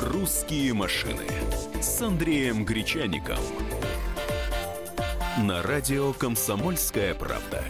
«Русские 0.00 0.72
машины» 0.72 1.26
с 1.82 2.00
Андреем 2.00 2.64
Гречаником. 2.64 3.36
На 5.42 5.62
радио 5.62 6.14
«Комсомольская 6.14 7.14
правда». 7.14 7.62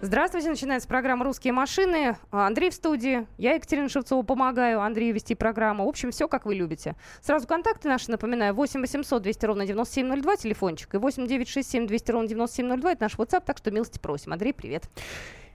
Здравствуйте, 0.00 0.50
начинается 0.50 0.88
программа 0.88 1.24
«Русские 1.24 1.52
машины». 1.52 2.16
Андрей 2.32 2.70
в 2.70 2.74
студии, 2.74 3.28
я 3.38 3.54
Екатерина 3.54 3.88
Шевцова 3.88 4.24
помогаю 4.24 4.80
Андрею 4.80 5.14
вести 5.14 5.36
программу. 5.36 5.84
В 5.84 5.88
общем, 5.88 6.10
все 6.10 6.26
как 6.26 6.46
вы 6.46 6.56
любите. 6.56 6.96
Сразу 7.20 7.46
контакты 7.46 7.88
наши, 7.88 8.10
напоминаю, 8.10 8.52
8 8.52 8.80
800 8.80 9.22
200 9.22 9.46
ровно 9.46 9.66
9702, 9.66 10.36
телефончик, 10.36 10.94
и 10.96 10.98
8 10.98 11.28
967 11.28 11.86
200 11.86 12.10
ровно 12.10 12.28
9702, 12.28 12.92
это 12.92 13.02
наш 13.02 13.14
WhatsApp, 13.14 13.44
так 13.46 13.58
что 13.58 13.70
милости 13.70 14.00
просим. 14.00 14.32
Андрей, 14.32 14.52
привет. 14.52 14.90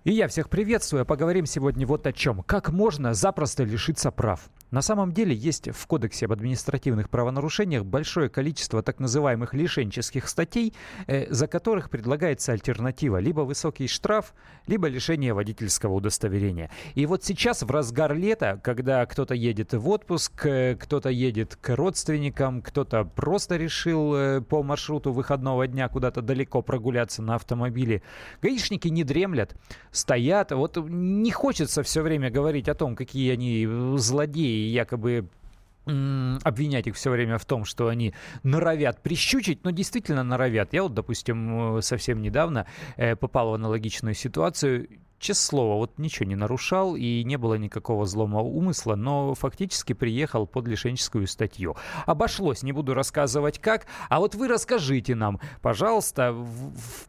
И 0.06 0.14
я 0.14 0.30
всех 0.30 0.50
приветствую. 0.50 1.06
Поговорим 1.06 1.46
сегодня 1.46 1.86
вот 1.86 2.08
о 2.08 2.14
чем. 2.14 2.44
Как 2.44 2.70
можно 2.70 3.14
запросто 3.14 3.66
лишиться 3.66 4.10
прав? 4.10 4.50
На 4.70 4.82
самом 4.82 5.14
деле 5.14 5.34
есть 5.34 5.70
в 5.72 5.88
Кодексе 5.88 6.26
об 6.26 6.34
административных 6.34 7.10
правонарушениях 7.10 7.86
большое 7.86 8.30
количество 8.30 8.84
так 8.84 9.00
называемых 9.00 9.54
лишенческих 9.54 10.28
статей, 10.28 10.74
э, 11.08 11.32
за 11.32 11.48
которых 11.48 11.90
предлагается 11.90 12.52
альтернатива. 12.52 13.18
Либо 13.18 13.42
высокий 13.42 13.88
штраф, 13.88 14.34
либо 14.68 14.90
лишение 14.90 15.34
водительского 15.34 15.94
удостоверения. 15.94 16.70
И 16.96 17.06
вот 17.06 17.24
сейчас 17.24 17.64
в 17.64 17.72
разгар 17.72 18.14
лета, 18.14 18.60
когда 18.62 19.06
кто-то 19.06 19.34
едет 19.34 19.74
в 19.74 19.88
отпуск, 19.88 20.46
э, 20.46 20.76
кто-то 20.76 21.10
едет 21.10 21.56
к 21.56 21.74
родственникам, 21.74 22.62
кто-то 22.62 23.06
просто 23.06 23.56
решил 23.56 24.16
э, 24.16 24.42
по 24.42 24.64
маршруту 24.64 25.14
выходного 25.14 25.66
дня 25.68 25.88
куда-то 25.88 26.22
далеко 26.22 26.62
прогуляться 26.62 27.22
на 27.22 27.36
автомобиле, 27.36 28.02
гаишники 28.42 28.90
не 28.90 29.06
дремлят, 29.06 29.56
стоят. 29.92 30.52
Вот 30.52 30.76
не 30.90 31.32
хочется 31.32 31.84
все 31.84 32.02
время 32.02 32.30
говорить 32.30 32.68
о 32.68 32.76
том, 32.76 32.98
какие 32.98 33.32
они 33.32 33.66
злодеи 33.98 34.57
якобы 34.58 35.28
обвинять 36.44 36.88
их 36.88 36.96
все 36.96 37.10
время 37.10 37.38
в 37.38 37.46
том, 37.46 37.64
что 37.64 37.88
они 37.88 38.14
норовят 38.44 39.02
прищучить, 39.02 39.64
но 39.64 39.72
действительно 39.72 40.24
норовят. 40.24 40.74
Я 40.74 40.84
вот, 40.84 40.94
допустим, 40.94 41.82
совсем 41.82 42.22
недавно 42.22 42.66
э, 42.98 43.16
попал 43.16 43.52
в 43.52 43.54
аналогичную 43.54 44.14
ситуацию. 44.14 44.90
Честное 45.20 45.48
слово, 45.48 45.76
вот 45.78 45.98
ничего 45.98 46.28
не 46.28 46.36
нарушал 46.36 46.96
и 46.96 47.24
не 47.24 47.38
было 47.38 47.56
никакого 47.56 48.06
злого 48.06 48.40
умысла, 48.40 48.96
но 48.96 49.34
фактически 49.34 49.94
приехал 49.94 50.46
под 50.46 50.68
лишенческую 50.68 51.26
статью. 51.26 51.76
Обошлось, 52.06 52.62
не 52.62 52.72
буду 52.72 52.94
рассказывать 52.94 53.58
как, 53.58 53.88
а 54.10 54.20
вот 54.20 54.36
вы 54.36 54.48
расскажите 54.48 55.16
нам, 55.16 55.40
пожалуйста, 55.62 56.34
в, 56.34 56.46
в 56.46 57.08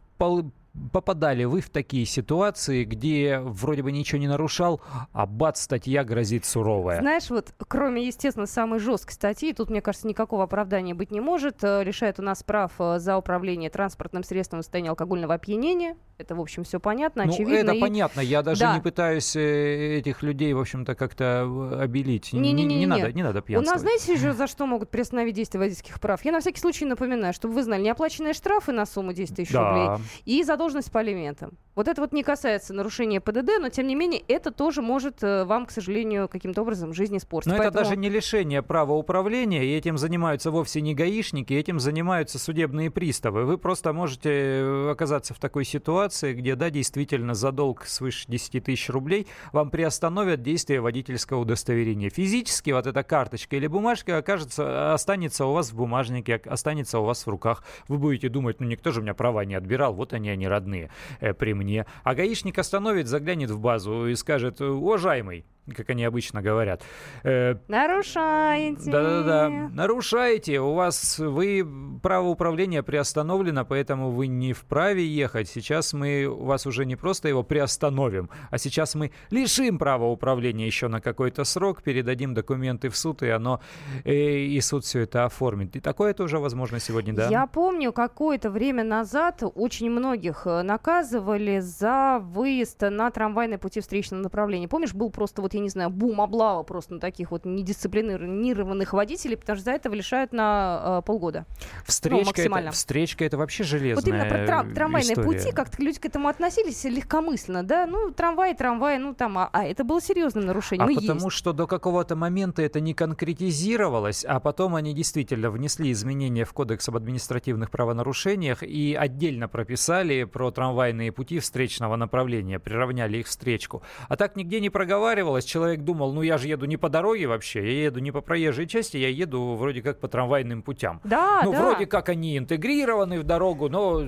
попадали 0.92 1.44
вы 1.44 1.60
в 1.60 1.70
такие 1.70 2.06
ситуации, 2.06 2.84
где 2.84 3.38
вроде 3.40 3.82
бы 3.82 3.92
ничего 3.92 4.20
не 4.20 4.28
нарушал, 4.28 4.80
а 5.12 5.26
бац, 5.26 5.60
статья 5.60 6.04
грозит 6.04 6.44
суровая? 6.44 7.00
Знаешь, 7.00 7.30
вот 7.30 7.54
кроме, 7.66 8.06
естественно, 8.06 8.46
самой 8.46 8.78
жесткой 8.78 9.14
статьи, 9.14 9.52
тут, 9.52 9.70
мне 9.70 9.82
кажется, 9.82 10.06
никакого 10.06 10.44
оправдания 10.44 10.94
быть 10.94 11.10
не 11.10 11.20
может. 11.20 11.62
Э, 11.62 11.82
лишает 11.84 12.18
у 12.18 12.22
нас 12.22 12.42
прав 12.42 12.72
э, 12.78 12.98
за 12.98 13.16
управление 13.16 13.70
транспортным 13.70 14.22
средством 14.22 14.60
в 14.60 14.62
состоянии 14.62 14.90
алкогольного 14.90 15.34
опьянения. 15.34 15.96
Это, 16.18 16.34
в 16.34 16.40
общем, 16.40 16.64
все 16.64 16.80
понятно, 16.80 17.24
ну, 17.24 17.32
очевидно. 17.32 17.70
это 17.70 17.72
и... 17.74 17.80
понятно. 17.80 18.20
Я 18.20 18.42
даже 18.42 18.60
да. 18.60 18.74
не 18.74 18.82
пытаюсь 18.82 19.36
э, 19.36 19.98
этих 19.98 20.24
людей, 20.24 20.52
в 20.52 20.58
общем-то, 20.58 20.96
как-то 20.96 21.42
обелить. 21.80 22.32
Не, 22.32 22.40
не, 22.40 22.52
не, 22.52 22.64
не, 22.64 22.78
не, 22.80 22.86
надо, 22.86 23.12
не 23.12 23.22
надо 23.22 23.40
пьянствовать. 23.40 23.68
У 23.68 23.72
нас, 23.72 23.80
знаете, 23.82 24.20
еще 24.20 24.32
за 24.36 24.48
что 24.48 24.66
могут 24.66 24.90
приостановить 24.90 25.36
действие 25.36 25.60
водительских 25.60 26.00
прав? 26.00 26.24
Я 26.24 26.32
на 26.32 26.40
всякий 26.40 26.60
случай 26.60 26.86
напоминаю, 26.86 27.32
чтобы 27.32 27.54
вы 27.54 27.62
знали, 27.62 27.82
неоплаченные 27.82 28.32
штрафы 28.32 28.72
на 28.72 28.84
сумму 28.84 29.12
10 29.12 29.36
тысяч 29.36 29.52
да. 29.52 29.70
рублей 29.70 30.06
и 30.24 30.42
задолженность 30.42 30.90
по 30.90 30.98
алиментам. 30.98 31.52
Вот 31.78 31.86
это 31.86 32.00
вот 32.00 32.12
не 32.12 32.24
касается 32.24 32.74
нарушения 32.74 33.20
ПДД, 33.20 33.60
но 33.60 33.68
тем 33.68 33.86
не 33.86 33.94
менее 33.94 34.20
это 34.26 34.50
тоже 34.50 34.82
может 34.82 35.22
э, 35.22 35.44
вам, 35.44 35.64
к 35.64 35.70
сожалению, 35.70 36.28
каким-то 36.28 36.62
образом 36.62 36.92
жизнь 36.92 37.16
испортить. 37.16 37.52
Но 37.52 37.56
Поэтому... 37.56 37.68
это 37.68 37.84
даже 37.84 37.96
не 37.96 38.08
лишение 38.08 38.62
права 38.62 38.94
управления, 38.94 39.64
и 39.64 39.76
этим 39.76 39.96
занимаются 39.96 40.50
вовсе 40.50 40.80
не 40.80 40.96
гаишники, 40.96 41.52
этим 41.52 41.78
занимаются 41.78 42.40
судебные 42.40 42.90
приставы. 42.90 43.44
Вы 43.44 43.58
просто 43.58 43.92
можете 43.92 44.28
э, 44.28 44.90
оказаться 44.90 45.34
в 45.34 45.38
такой 45.38 45.64
ситуации, 45.64 46.32
где, 46.32 46.56
да, 46.56 46.68
действительно, 46.68 47.34
за 47.34 47.52
долг 47.52 47.86
свыше 47.86 48.24
10 48.26 48.64
тысяч 48.64 48.90
рублей 48.90 49.28
вам 49.52 49.70
приостановят 49.70 50.42
действие 50.42 50.80
водительского 50.80 51.38
удостоверения. 51.42 52.10
Физически 52.10 52.70
вот 52.70 52.88
эта 52.88 53.04
карточка 53.04 53.54
или 53.54 53.68
бумажка 53.68 54.16
окажется, 54.16 54.94
останется 54.94 55.46
у 55.46 55.52
вас 55.52 55.70
в 55.70 55.76
бумажнике, 55.76 56.42
останется 56.44 56.98
у 56.98 57.04
вас 57.04 57.24
в 57.24 57.30
руках. 57.30 57.62
Вы 57.86 57.98
будете 57.98 58.28
думать, 58.28 58.58
ну 58.58 58.66
никто 58.66 58.90
же 58.90 58.98
у 58.98 59.04
меня 59.04 59.14
права 59.14 59.44
не 59.44 59.54
отбирал, 59.54 59.94
вот 59.94 60.12
они, 60.12 60.28
они 60.28 60.48
родные 60.48 60.90
э, 61.20 61.34
при 61.34 61.54
мне 61.54 61.67
мне. 61.68 61.86
А 62.02 62.14
гаишник 62.14 62.58
остановит, 62.58 63.06
заглянет 63.06 63.50
в 63.50 63.60
базу 63.60 64.06
и 64.06 64.14
скажет, 64.14 64.60
уважаемый, 64.60 65.44
как 65.74 65.90
они 65.90 66.04
обычно 66.04 66.42
говорят. 66.42 66.82
Э, 67.24 67.56
нарушаете. 67.68 68.90
Да-да-да. 68.90 69.48
Нарушаете. 69.72 70.60
У 70.60 70.74
вас, 70.74 71.18
вы, 71.18 71.66
право 72.02 72.28
управления 72.28 72.82
приостановлено, 72.82 73.64
поэтому 73.64 74.10
вы 74.10 74.26
не 74.26 74.52
вправе 74.52 75.06
ехать. 75.06 75.48
Сейчас 75.48 75.92
мы 75.92 76.28
вас 76.28 76.66
уже 76.66 76.84
не 76.84 76.96
просто 76.96 77.28
его 77.28 77.42
приостановим, 77.42 78.30
а 78.50 78.58
сейчас 78.58 78.94
мы 78.94 79.12
лишим 79.30 79.78
права 79.78 80.06
управления 80.06 80.66
еще 80.66 80.88
на 80.88 81.00
какой-то 81.00 81.44
срок, 81.44 81.82
передадим 81.82 82.34
документы 82.34 82.88
в 82.88 82.96
суд, 82.96 83.22
и 83.22 83.28
оно, 83.28 83.60
э, 84.04 84.12
и 84.12 84.60
суд 84.60 84.84
все 84.84 85.00
это 85.00 85.24
оформит. 85.24 85.76
И 85.76 85.80
такое 85.80 86.14
тоже 86.14 86.38
возможно 86.38 86.80
сегодня, 86.80 87.14
да? 87.14 87.28
Я 87.28 87.46
помню, 87.46 87.92
какое-то 87.92 88.50
время 88.50 88.84
назад 88.84 89.42
очень 89.42 89.90
многих 89.90 90.46
э, 90.46 90.62
наказывали 90.62 91.60
за 91.60 92.18
выезд 92.20 92.80
на 92.80 93.10
трамвайные 93.10 93.58
пути 93.58 93.80
встречного 93.80 94.22
направления. 94.22 94.68
Помнишь, 94.68 94.94
был 94.94 95.10
просто 95.10 95.42
вот 95.42 95.54
я 95.58 95.62
не 95.62 95.68
знаю, 95.68 95.90
бум-облава 95.90 96.62
просто 96.62 96.94
на 96.94 97.00
таких 97.00 97.30
вот 97.30 97.44
недисциплинированных 97.44 98.92
водителей, 98.92 99.36
потому 99.36 99.56
что 99.56 99.64
за 99.64 99.72
это 99.72 99.88
лишают 99.90 100.32
на 100.32 100.98
э, 101.00 101.06
полгода. 101.06 101.46
Встречка, 101.84 102.18
ну, 102.18 102.26
максимально. 102.26 102.68
Это, 102.68 102.76
встречка 102.76 103.24
это 103.24 103.36
вообще 103.36 103.64
железная 103.64 103.96
Вот 103.96 104.08
именно 104.08 104.24
про 104.24 104.46
трам- 104.46 104.74
трамвайные 104.74 105.12
история. 105.12 105.38
пути, 105.38 105.52
как-то 105.52 105.82
люди 105.82 105.98
к 105.98 106.06
этому 106.06 106.28
относились 106.28 106.84
легкомысленно, 106.84 107.62
да, 107.62 107.86
ну, 107.86 108.10
трамвай, 108.10 108.54
трамвай, 108.54 108.98
ну, 108.98 109.14
там, 109.14 109.38
а, 109.38 109.50
а 109.52 109.64
это 109.64 109.84
было 109.84 110.00
серьезным 110.00 110.46
нарушением. 110.46 110.88
А 110.88 110.90
ну, 110.90 110.94
потому 110.94 111.26
есть. 111.26 111.36
что 111.36 111.52
до 111.52 111.66
какого-то 111.66 112.16
момента 112.16 112.62
это 112.62 112.80
не 112.80 112.94
конкретизировалось, 112.94 114.24
а 114.24 114.40
потом 114.40 114.74
они 114.74 114.94
действительно 114.94 115.50
внесли 115.50 115.92
изменения 115.92 116.44
в 116.44 116.52
Кодекс 116.52 116.88
об 116.88 116.96
административных 116.96 117.70
правонарушениях 117.70 118.62
и 118.62 118.94
отдельно 118.98 119.48
прописали 119.48 120.24
про 120.24 120.50
трамвайные 120.50 121.12
пути 121.12 121.38
встречного 121.38 121.96
направления, 121.96 122.58
приравняли 122.58 123.18
их 123.18 123.26
встречку. 123.26 123.82
А 124.08 124.16
так 124.16 124.36
нигде 124.36 124.60
не 124.60 124.70
проговаривалось, 124.70 125.44
человек 125.48 125.80
думал, 125.80 126.12
ну 126.12 126.22
я 126.22 126.38
же 126.38 126.48
еду 126.48 126.66
не 126.66 126.76
по 126.76 126.88
дороге 126.88 127.26
вообще, 127.26 127.60
я 127.64 127.84
еду 127.86 128.00
не 128.00 128.12
по 128.12 128.20
проезжей 128.20 128.66
части, 128.66 128.96
я 128.96 129.08
еду 129.08 129.54
вроде 129.54 129.82
как 129.82 129.98
по 129.98 130.08
трамвайным 130.08 130.62
путям. 130.62 131.00
Да, 131.04 131.42
ну, 131.44 131.52
да. 131.52 131.62
вроде 131.62 131.86
как 131.86 132.08
они 132.08 132.38
интегрированы 132.38 133.18
в 133.18 133.24
дорогу, 133.24 133.68
но 133.68 133.98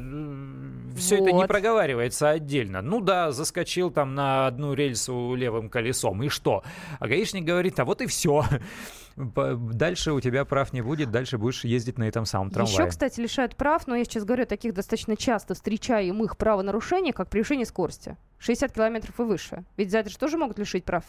все 0.96 1.16
вот. 1.16 1.28
это 1.28 1.36
не 1.36 1.46
проговаривается 1.46 2.30
отдельно. 2.30 2.82
Ну 2.82 3.00
да, 3.00 3.32
заскочил 3.32 3.90
там 3.90 4.14
на 4.14 4.46
одну 4.46 4.74
рельсу 4.74 5.34
левым 5.34 5.68
колесом, 5.68 6.22
и 6.22 6.28
что? 6.28 6.62
А 6.98 7.08
гаишник 7.08 7.44
говорит, 7.44 7.80
а 7.80 7.84
вот 7.84 8.00
и 8.00 8.06
все. 8.06 8.44
Дальше 9.16 10.12
у 10.12 10.20
тебя 10.20 10.44
прав 10.44 10.72
не 10.72 10.82
будет, 10.82 11.10
дальше 11.10 11.36
будешь 11.36 11.64
ездить 11.64 11.98
на 11.98 12.04
этом 12.04 12.24
самом 12.24 12.50
трамвае. 12.50 12.74
Еще, 12.74 12.86
кстати, 12.86 13.20
лишают 13.20 13.56
прав, 13.56 13.86
но 13.86 13.96
я 13.96 14.04
сейчас 14.04 14.24
говорю 14.24 14.44
о 14.44 14.46
таких 14.46 14.72
достаточно 14.72 15.16
часто 15.16 15.54
встречаемых 15.54 16.36
правонарушениях, 16.36 17.16
как 17.16 17.28
превышение 17.28 17.66
скорости. 17.66 18.16
60 18.40 18.72
километров 18.72 19.20
и 19.20 19.22
выше. 19.22 19.64
Ведь 19.76 19.90
за 19.90 19.98
это 19.98 20.08
же 20.08 20.18
тоже 20.18 20.38
могут 20.38 20.58
лишить 20.58 20.84
прав. 20.84 21.04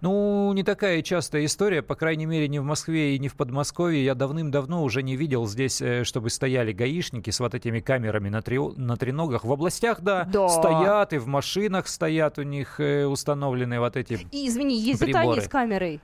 Ну, 0.00 0.52
не 0.52 0.64
такая 0.64 1.02
частая 1.02 1.44
история, 1.44 1.82
по 1.82 1.94
крайней 1.94 2.26
мере, 2.26 2.48
не 2.48 2.58
в 2.58 2.64
Москве 2.64 3.14
и 3.14 3.18
не 3.18 3.28
в 3.28 3.36
Подмосковье. 3.36 4.04
Я 4.04 4.14
давным-давно 4.14 4.82
уже 4.82 5.02
не 5.02 5.16
видел 5.16 5.46
здесь, 5.46 5.80
э, 5.80 6.02
чтобы 6.02 6.30
стояли 6.30 6.72
гаишники 6.72 7.30
с 7.30 7.38
вот 7.38 7.54
этими 7.54 7.78
камерами 7.78 8.28
на, 8.28 8.42
три, 8.42 8.58
на 8.58 8.96
треногах. 8.96 9.44
В 9.44 9.52
областях, 9.52 10.00
да, 10.00 10.24
да, 10.24 10.48
стоят, 10.48 11.12
и 11.12 11.18
в 11.18 11.28
машинах 11.28 11.86
стоят 11.86 12.38
у 12.38 12.42
них 12.42 12.80
э, 12.80 13.06
установлены 13.06 13.78
вот 13.78 13.96
эти 13.96 14.18
И, 14.32 14.48
извини, 14.48 14.78
ездят 14.78 15.06
приборы. 15.06 15.28
они 15.28 15.40
с 15.40 15.48
камерой. 15.48 16.00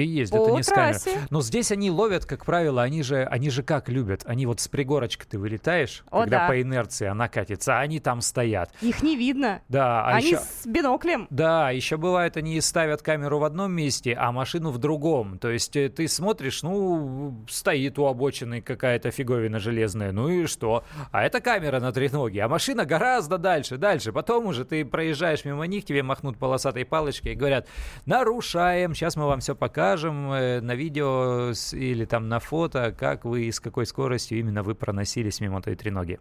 И 0.00 0.06
ездят 0.06 0.44
По 0.44 0.54
они 0.54 0.62
с 0.62 0.68
камерой. 0.68 1.26
Но 1.28 1.42
здесь 1.42 1.70
они 1.72 1.90
ловят, 1.90 2.24
как 2.24 2.46
правило, 2.46 2.82
они 2.82 3.02
же, 3.02 3.24
они 3.24 3.50
же 3.50 3.62
как 3.62 3.88
любят. 3.88 4.22
Они 4.24 4.46
вот 4.46 4.60
с 4.60 4.68
пригорочка 4.68 5.26
ты 5.28 5.38
вылетаешь, 5.38 6.04
О, 6.10 6.20
когда 6.20 6.40
да. 6.40 6.48
по 6.48 6.60
инерции 6.60 7.06
она 7.06 7.28
катится, 7.28 7.78
а 7.78 7.80
они 7.80 8.00
там 8.00 8.22
стоят. 8.22 8.72
Их 8.80 9.02
не 9.02 9.16
видно. 9.16 9.60
Да. 9.68 10.04
А 10.04 10.16
они 10.16 10.28
еще... 10.28 10.38
с 10.38 10.66
биноклем. 10.66 11.26
Да, 11.30 11.70
еще 11.70 11.98
бывает, 11.98 12.36
они 12.36 12.58
ставят 12.62 13.02
камеру 13.02 13.38
в 13.38 13.44
одном 13.44 13.72
месте, 13.72 14.14
а 14.18 14.32
машину 14.32 14.70
в 14.70 14.78
другом. 14.78 15.38
То 15.38 15.50
есть 15.50 15.76
э, 15.76 15.90
ты 15.90 16.08
смотришь, 16.08 16.62
ну, 16.62 17.44
стоит 17.48 17.98
у 17.98 18.06
обочины 18.06 18.62
какая-то 18.62 19.10
фиговина 19.10 19.58
железная, 19.58 20.12
ну 20.12 20.28
и 20.28 20.46
что? 20.46 20.84
А 21.12 21.24
это 21.24 21.40
камера 21.40 21.80
на 21.80 21.92
треноге, 21.92 22.42
а 22.42 22.48
машина 22.48 22.86
гораздо 22.86 23.36
дальше, 23.36 23.76
дальше. 23.76 24.12
Потом 24.12 24.46
уже 24.46 24.64
ты 24.64 24.84
проезжаешь 24.84 25.44
мимо 25.44 25.66
них, 25.66 25.84
тебе 25.84 26.02
махнут 26.02 26.38
полосатой 26.38 26.86
палочкой 26.86 27.32
и 27.32 27.34
говорят, 27.34 27.68
нарушаем, 28.06 28.94
сейчас 28.94 29.16
мы 29.16 29.26
вам 29.26 29.40
все 29.40 29.54
покажем 29.54 29.89
покажем 29.90 30.32
э, 30.32 30.60
на 30.60 30.76
видео 30.76 31.52
или 31.72 32.04
там 32.04 32.28
на 32.28 32.38
фото, 32.38 32.94
как 32.96 33.24
вы 33.24 33.46
и 33.46 33.50
с 33.50 33.58
какой 33.58 33.86
скоростью 33.86 34.38
именно 34.38 34.62
вы 34.62 34.76
проносились 34.76 35.40
мимо 35.40 35.60
той 35.60 35.74
треноги. 35.74 36.20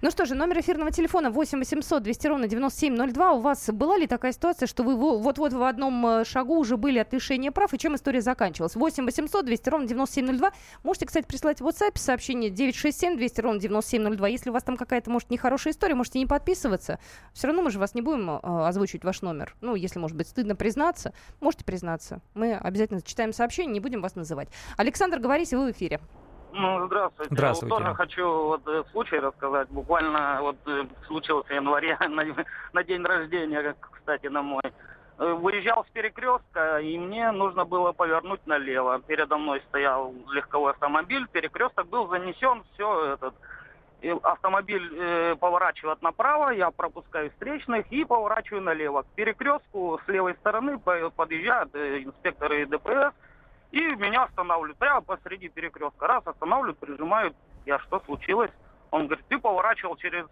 Ну 0.00 0.10
что 0.10 0.24
же, 0.24 0.34
номер 0.34 0.60
эфирного 0.60 0.90
телефона 0.90 1.30
8 1.30 1.58
800 1.58 2.02
200 2.02 2.26
ровно 2.26 2.48
9702. 2.48 3.32
У 3.32 3.40
вас 3.40 3.70
была 3.70 3.96
ли 3.96 4.06
такая 4.06 4.32
ситуация, 4.32 4.66
что 4.66 4.82
вы 4.82 4.96
вот-вот 4.96 5.52
в 5.52 5.62
одном 5.62 6.06
э, 6.06 6.24
шагу 6.24 6.58
уже 6.58 6.76
были 6.76 6.98
от 6.98 7.12
лишения 7.12 7.50
прав, 7.50 7.72
и 7.74 7.78
чем 7.78 7.94
история 7.94 8.20
заканчивалась? 8.20 8.74
8 8.74 9.04
800 9.04 9.44
200 9.44 9.68
ровно 9.68 9.86
9702. 9.86 10.52
Можете, 10.82 11.06
кстати, 11.06 11.26
прислать 11.26 11.60
в 11.60 11.66
WhatsApp 11.66 11.98
сообщение 11.98 12.50
967 12.50 13.16
200 13.16 13.40
ровно 13.40 13.60
9702. 13.60 14.28
Если 14.28 14.50
у 14.50 14.52
вас 14.52 14.62
там 14.62 14.76
какая-то, 14.76 15.10
может, 15.10 15.30
нехорошая 15.30 15.72
история, 15.72 15.94
можете 15.94 16.18
не 16.18 16.26
подписываться. 16.26 16.98
Все 17.32 17.46
равно 17.46 17.62
мы 17.62 17.70
же 17.70 17.78
вас 17.78 17.94
не 17.94 18.02
будем 18.02 18.30
э, 18.30 18.38
озвучивать 18.66 19.04
ваш 19.04 19.22
номер. 19.22 19.54
Ну, 19.60 19.74
если, 19.74 19.98
может 19.98 20.16
быть, 20.16 20.28
стыдно 20.28 20.56
признаться, 20.56 21.12
можете 21.40 21.64
признаться. 21.64 22.20
Мы 22.34 22.54
обязательно 22.54 23.02
читаем 23.02 23.32
сообщение, 23.32 23.72
не 23.72 23.80
будем 23.80 24.02
вас 24.02 24.14
называть. 24.14 24.48
Александр, 24.76 25.18
говорите, 25.18 25.56
вы 25.56 25.68
в 25.68 25.70
эфире. 25.72 26.00
Ну, 26.52 26.86
здравствуйте. 26.86 27.34
Здравствуйте. 27.34 27.74
Вот 27.74 27.82
тоже 27.82 27.94
хочу 27.94 28.26
вот 28.26 28.68
э, 28.68 28.84
случай 28.92 29.18
рассказать. 29.18 29.68
Буквально 29.70 30.38
вот 30.42 30.56
э, 30.66 30.84
случился 31.06 31.48
в 31.48 31.52
январе 31.52 31.96
на, 32.08 32.24
на 32.72 32.84
день 32.84 33.02
рождения, 33.02 33.74
кстати, 33.80 34.26
на 34.26 34.42
мой. 34.42 34.62
Э, 35.18 35.32
выезжал 35.32 35.84
с 35.84 35.88
перекрестка, 35.92 36.78
и 36.78 36.98
мне 36.98 37.30
нужно 37.30 37.64
было 37.64 37.92
повернуть 37.92 38.46
налево. 38.46 39.00
Передо 39.06 39.38
мной 39.38 39.62
стоял 39.68 40.14
легковой 40.32 40.72
автомобиль, 40.72 41.26
перекресток 41.32 41.86
был 41.86 42.08
занесен, 42.08 42.62
все 42.74 43.14
этот 43.14 43.34
автомобиль 44.22 44.90
э, 44.98 45.36
поворачивает 45.36 46.02
направо, 46.02 46.50
я 46.50 46.70
пропускаю 46.70 47.30
встречных 47.30 47.90
и 47.92 48.04
поворачиваю 48.04 48.62
налево. 48.62 49.02
К 49.02 49.06
перекрестку 49.14 50.00
с 50.04 50.08
левой 50.08 50.34
стороны 50.34 50.78
подъезжают 50.78 51.74
э, 51.74 52.02
инспекторы 52.02 52.66
ДПС, 52.66 53.14
и 53.72 53.80
меня 53.96 54.24
останавливают 54.24 54.78
прямо 54.78 55.00
посреди 55.00 55.48
перекрестка. 55.48 56.06
Раз 56.06 56.26
останавливают, 56.26 56.78
прижимают. 56.78 57.34
Я 57.66 57.78
что 57.80 58.00
случилось? 58.00 58.50
Он 58.90 59.06
говорит, 59.06 59.24
ты 59.28 59.38
поворачивал 59.38 59.96
через, 59.96 60.26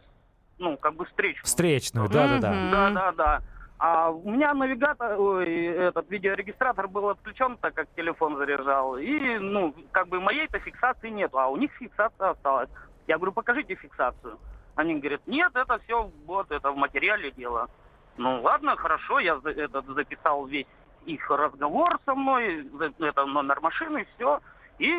ну, 0.59 0.77
как 0.77 0.95
бы 0.95 1.07
встречную. 1.07 1.45
Встречную, 1.45 2.09
да-да-да. 2.09 2.53
Да-да-да. 2.71 3.41
А 3.79 4.11
у 4.11 4.31
меня 4.31 4.53
навигатор, 4.53 5.19
ой, 5.19 5.65
этот 5.65 6.11
видеорегистратор 6.11 6.87
был 6.87 7.09
отключен, 7.09 7.57
так 7.57 7.73
как 7.73 7.89
телефон 7.97 8.37
заряжал. 8.37 8.99
И, 8.99 9.39
ну, 9.39 9.75
как 9.91 10.09
бы 10.09 10.21
моей-то 10.21 10.59
фиксации 10.59 11.09
нету, 11.09 11.39
а 11.39 11.49
у 11.49 11.57
них 11.57 11.73
фиксация 11.73 12.31
осталась. 12.31 12.69
Я 13.07 13.17
говорю, 13.17 13.33
покажите 13.33 13.75
фиксацию. 13.75 14.39
Они 14.75 14.97
говорят, 14.97 15.27
нет, 15.27 15.51
это 15.55 15.79
все 15.79 16.11
вот, 16.27 16.51
это 16.51 16.73
в 16.73 16.77
материале 16.77 17.31
дело. 17.31 17.69
Ну 18.19 18.43
ладно, 18.43 18.77
хорошо, 18.77 19.19
я 19.19 19.41
этот 19.45 19.87
записал 19.87 20.45
весь 20.45 20.67
их 21.06 21.31
разговор 21.31 21.99
со 22.05 22.14
мной, 22.14 22.67
это 22.99 23.26
номер 23.26 23.61
машины, 23.61 24.06
все. 24.14 24.41
И 24.79 24.91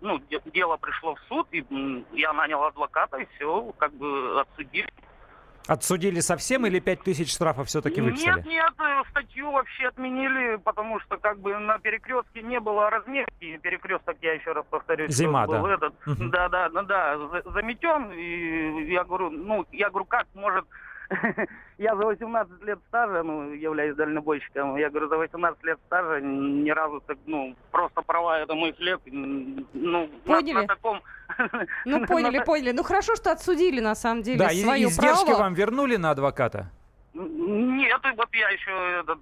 ну, 0.00 0.20
дело 0.52 0.76
пришло 0.76 1.14
в 1.14 1.20
суд, 1.28 1.48
и 1.52 1.64
я 2.12 2.32
нанял 2.32 2.62
адвоката, 2.64 3.16
и 3.16 3.26
все, 3.34 3.72
как 3.78 3.92
бы 3.94 4.40
отсудили. 4.40 4.88
Отсудили 5.68 6.20
совсем 6.20 6.66
или 6.66 6.80
5 6.80 7.02
тысяч 7.02 7.32
штрафов 7.32 7.68
все-таки 7.68 8.00
выписали? 8.00 8.34
Нет, 8.34 8.46
нет, 8.46 8.72
э, 8.80 9.02
статью 9.10 9.52
вообще 9.52 9.86
отменили, 9.88 10.56
потому 10.56 10.98
что 11.00 11.18
как 11.18 11.38
бы 11.38 11.56
на 11.56 11.78
перекрестке 11.78 12.42
не 12.42 12.58
было 12.58 12.90
разметки. 12.90 13.58
Перекресток, 13.58 14.16
я 14.22 14.32
еще 14.32 14.52
раз 14.52 14.66
повторюсь, 14.68 15.14
Зима, 15.14 15.46
был 15.46 15.62
да. 15.62 15.74
этот, 15.74 15.94
да, 16.06 16.48
да, 16.48 16.68
да, 16.68 16.82
да, 16.82 17.42
заметен. 17.52 18.10
И 18.10 18.90
я 18.90 19.04
говорю, 19.04 19.30
ну, 19.30 19.64
я 19.70 19.88
говорю, 19.88 20.06
как 20.06 20.26
может 20.34 20.66
я 21.78 21.96
за 21.96 22.04
18 22.04 22.62
лет 22.62 22.78
стажа, 22.88 23.22
ну, 23.22 23.52
являюсь 23.52 23.96
дальнобойщиком, 23.96 24.76
я 24.76 24.90
говорю, 24.90 25.08
за 25.08 25.16
18 25.16 25.64
лет 25.64 25.78
стажа 25.86 26.20
ни 26.20 26.70
разу, 26.70 27.00
так, 27.06 27.18
ну, 27.26 27.54
просто 27.70 28.02
права, 28.02 28.38
это 28.38 28.54
мой 28.54 28.72
хлеб, 28.72 29.00
ну, 29.06 30.08
поняли. 30.24 30.52
На, 30.52 30.60
на 30.62 30.66
таком... 30.68 31.00
Ну, 31.84 32.06
поняли, 32.06 32.42
поняли. 32.44 32.72
Ну, 32.72 32.82
хорошо, 32.82 33.16
что 33.16 33.32
отсудили, 33.32 33.80
на 33.80 33.94
самом 33.94 34.22
деле, 34.22 34.38
да, 34.38 34.50
свое 34.50 34.82
и, 34.82 34.84
издержки 34.84 35.26
право. 35.26 35.40
вам 35.40 35.54
вернули 35.54 35.96
на 35.96 36.10
адвоката? 36.10 36.70
Нет, 37.14 38.00
вот 38.16 38.28
я 38.32 38.48
еще 38.48 39.00
этот, 39.00 39.18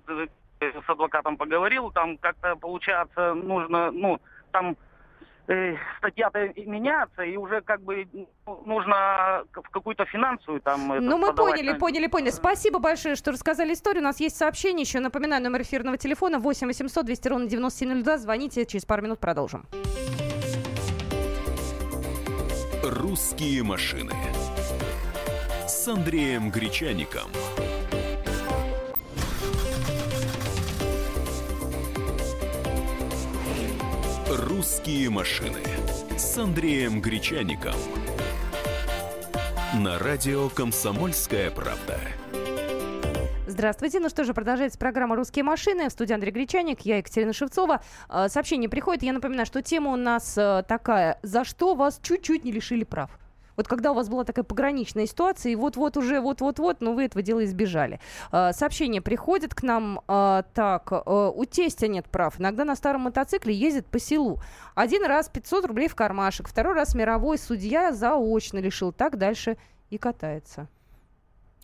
э, 0.61 0.73
с 0.87 0.91
адвокатом 0.91 1.37
поговорил, 1.37 1.91
там 1.91 2.19
как-то, 2.19 2.57
получается, 2.57 3.35
нужно, 3.35 3.91
ну, 3.91 4.21
там 4.53 4.77
э, 5.51 5.77
статья-то 5.99 6.53
меняется, 6.57 7.23
и 7.23 7.37
уже 7.37 7.61
как 7.61 7.83
бы 7.83 8.07
ну, 8.13 8.29
нужно 8.65 9.45
в 9.53 9.71
какую-то 9.71 10.05
финансовую 10.07 10.61
там... 10.61 10.89
Ну, 10.89 11.19
мы 11.19 11.35
поняли, 11.35 11.73
поняли, 11.75 12.07
поняли. 12.07 12.31
Спасибо 12.31 12.79
большое, 12.79 13.17
что 13.17 13.33
рассказали 13.33 13.73
историю. 13.73 14.03
У 14.03 14.05
нас 14.05 14.21
есть 14.21 14.37
сообщение 14.37 14.83
еще. 14.83 15.01
Напоминаю, 15.01 15.43
номер 15.43 15.63
эфирного 15.63 15.97
телефона 15.97 16.39
8 16.39 16.67
800 16.67 17.05
200 17.05 17.29
ровно 17.29 17.47
9702. 17.49 18.19
Звоните, 18.19 18.67
через 18.67 18.85
пару 18.85 19.03
минут 19.03 19.19
продолжим. 19.19 19.67
«Русские 22.83 23.63
машины» 23.63 24.15
с 25.67 25.89
Андреем 25.89 26.51
Гречаником. 26.51 27.31
«Русские 34.31 35.11
машины» 35.11 35.59
с 36.17 36.39
Андреем 36.39 37.01
Гречаником. 37.01 37.75
На 39.75 39.99
радио 39.99 40.49
«Комсомольская 40.51 41.51
правда». 41.51 41.99
Здравствуйте. 43.49 43.99
Ну 43.99 44.09
что 44.09 44.23
же, 44.23 44.33
продолжается 44.33 44.79
программа 44.79 45.17
«Русские 45.17 45.43
машины». 45.43 45.89
В 45.89 45.91
студии 45.91 46.13
Андрей 46.13 46.31
Гречаник, 46.31 46.83
я 46.83 46.99
Екатерина 46.99 47.33
Шевцова. 47.33 47.83
А, 48.09 48.29
сообщение 48.29 48.69
приходит. 48.69 49.03
Я 49.03 49.15
напоминаю, 49.15 49.47
что 49.47 49.63
тема 49.63 49.91
у 49.91 49.97
нас 49.97 50.39
э, 50.39 50.63
такая. 50.69 51.19
За 51.25 51.43
что 51.43 51.75
вас 51.75 51.99
чуть-чуть 52.01 52.45
не 52.45 52.53
лишили 52.53 52.85
прав? 52.85 53.11
Вот 53.61 53.69
когда 53.69 53.91
у 53.91 53.95
вас 53.95 54.09
была 54.09 54.25
такая 54.25 54.43
пограничная 54.43 55.05
ситуация, 55.05 55.53
и 55.53 55.55
вот-вот 55.55 55.99
уже, 55.99 56.23
вот-вот-вот, 56.23 56.81
но 56.81 56.95
вы 56.95 57.05
этого 57.05 57.21
дела 57.21 57.45
избежали. 57.45 58.01
Э, 58.33 58.53
сообщение 58.55 59.03
приходит 59.03 59.55
к 59.55 59.63
нам 59.63 60.01
э, 60.09 60.45
так. 60.55 60.91
Э, 60.91 61.31
у 61.35 61.45
тестя 61.45 61.87
нет 61.87 62.07
прав. 62.07 62.41
Иногда 62.41 62.65
на 62.65 62.75
старом 62.75 63.03
мотоцикле 63.03 63.53
ездит 63.53 63.85
по 63.85 63.99
селу. 63.99 64.41
Один 64.75 65.05
раз 65.05 65.29
500 65.29 65.67
рублей 65.67 65.89
в 65.89 65.95
кармашек, 65.95 66.49
второй 66.49 66.73
раз 66.73 66.95
мировой 66.95 67.37
судья 67.37 67.93
заочно 67.93 68.57
лишил. 68.61 68.93
Так 68.93 69.19
дальше 69.19 69.59
и 69.91 69.99
катается. 69.99 70.67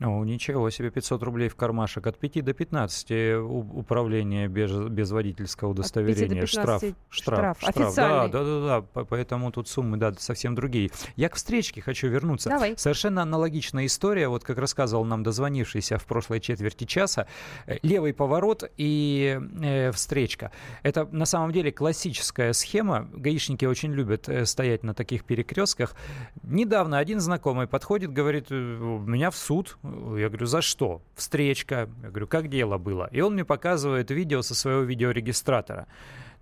О, 0.00 0.24
ничего 0.24 0.68
себе, 0.68 0.90
500 0.90 1.22
рублей 1.22 1.48
в 1.48 1.56
кармашек. 1.56 2.06
От 2.06 2.18
5 2.18 2.44
до 2.44 2.52
15 2.52 3.38
управление 3.40 4.46
без, 4.46 4.70
без 4.70 5.10
водительского 5.10 5.70
удостоверения. 5.70 6.42
От 6.42 6.50
5 6.50 6.54
до 6.54 6.62
15 6.62 6.94
штраф, 7.08 7.56
штраф, 7.58 7.70
штраф. 7.70 7.94
Да, 7.94 8.28
да, 8.28 8.44
да, 8.44 8.82
да. 8.94 9.04
Поэтому 9.04 9.50
тут 9.52 9.68
суммы, 9.68 9.96
да, 9.96 10.12
совсем 10.18 10.54
другие. 10.54 10.90
Я 11.16 11.30
к 11.30 11.36
встречке 11.36 11.80
хочу 11.80 12.08
вернуться. 12.08 12.50
Давай. 12.50 12.76
Совершенно 12.76 13.22
аналогичная 13.22 13.86
история. 13.86 14.28
Вот 14.28 14.44
как 14.44 14.58
рассказывал 14.58 15.06
нам 15.06 15.22
дозвонившийся 15.22 15.96
в 15.96 16.04
прошлой 16.04 16.40
четверти 16.40 16.84
часа. 16.84 17.26
Э, 17.66 17.76
левый 17.82 18.12
поворот 18.12 18.70
и 18.76 19.40
э, 19.62 19.92
встречка. 19.92 20.52
Это 20.82 21.08
на 21.10 21.24
самом 21.24 21.52
деле 21.52 21.72
классическая 21.72 22.52
схема. 22.52 23.08
Гаишники 23.14 23.64
очень 23.64 23.92
любят 23.92 24.28
э, 24.28 24.44
стоять 24.44 24.82
на 24.82 24.92
таких 24.92 25.24
перекрестках. 25.24 25.94
Недавно 26.42 26.98
один 26.98 27.20
знакомый 27.20 27.66
подходит, 27.66 28.12
говорит, 28.12 28.52
у 28.52 28.98
меня 28.98 29.30
в 29.30 29.36
суд 29.36 29.78
я 30.16 30.28
говорю, 30.28 30.46
за 30.46 30.62
что? 30.62 31.02
Встречка. 31.14 31.88
Я 32.02 32.08
говорю, 32.08 32.26
как 32.26 32.48
дело 32.48 32.78
было? 32.78 33.08
И 33.12 33.20
он 33.20 33.34
мне 33.34 33.44
показывает 33.44 34.10
видео 34.10 34.42
со 34.42 34.54
своего 34.54 34.82
видеорегистратора. 34.82 35.86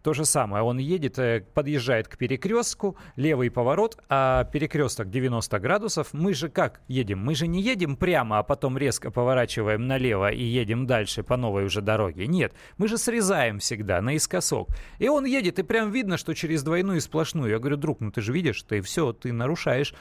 То 0.04 0.12
же 0.12 0.26
самое. 0.26 0.62
Он 0.62 0.76
едет, 0.76 1.18
э, 1.18 1.46
подъезжает 1.54 2.08
к 2.08 2.18
перекрестку, 2.18 2.94
левый 3.16 3.50
поворот, 3.50 3.96
а 4.10 4.44
перекресток 4.44 5.08
90 5.08 5.58
градусов. 5.60 6.08
Мы 6.12 6.34
же 6.34 6.50
как 6.50 6.82
едем? 6.88 7.20
Мы 7.20 7.34
же 7.34 7.46
не 7.46 7.62
едем 7.62 7.96
прямо, 7.96 8.38
а 8.38 8.42
потом 8.42 8.76
резко 8.76 9.10
поворачиваем 9.10 9.86
налево 9.86 10.30
и 10.30 10.44
едем 10.44 10.86
дальше 10.86 11.22
по 11.22 11.38
новой 11.38 11.64
уже 11.64 11.80
дороге. 11.80 12.26
Нет, 12.26 12.52
мы 12.76 12.86
же 12.86 12.98
срезаем 12.98 13.60
всегда 13.60 14.02
наискосок. 14.02 14.68
И 14.98 15.08
он 15.08 15.24
едет, 15.24 15.58
и 15.58 15.62
прям 15.62 15.90
видно, 15.90 16.18
что 16.18 16.34
через 16.34 16.62
двойную 16.62 16.98
и 16.98 17.00
сплошную. 17.00 17.50
Я 17.50 17.58
говорю, 17.58 17.78
друг, 17.78 18.00
ну 18.00 18.10
ты 18.10 18.20
же 18.20 18.30
видишь, 18.34 18.62
ты 18.62 18.82
все, 18.82 19.14
ты 19.14 19.32
нарушаешь 19.32 19.94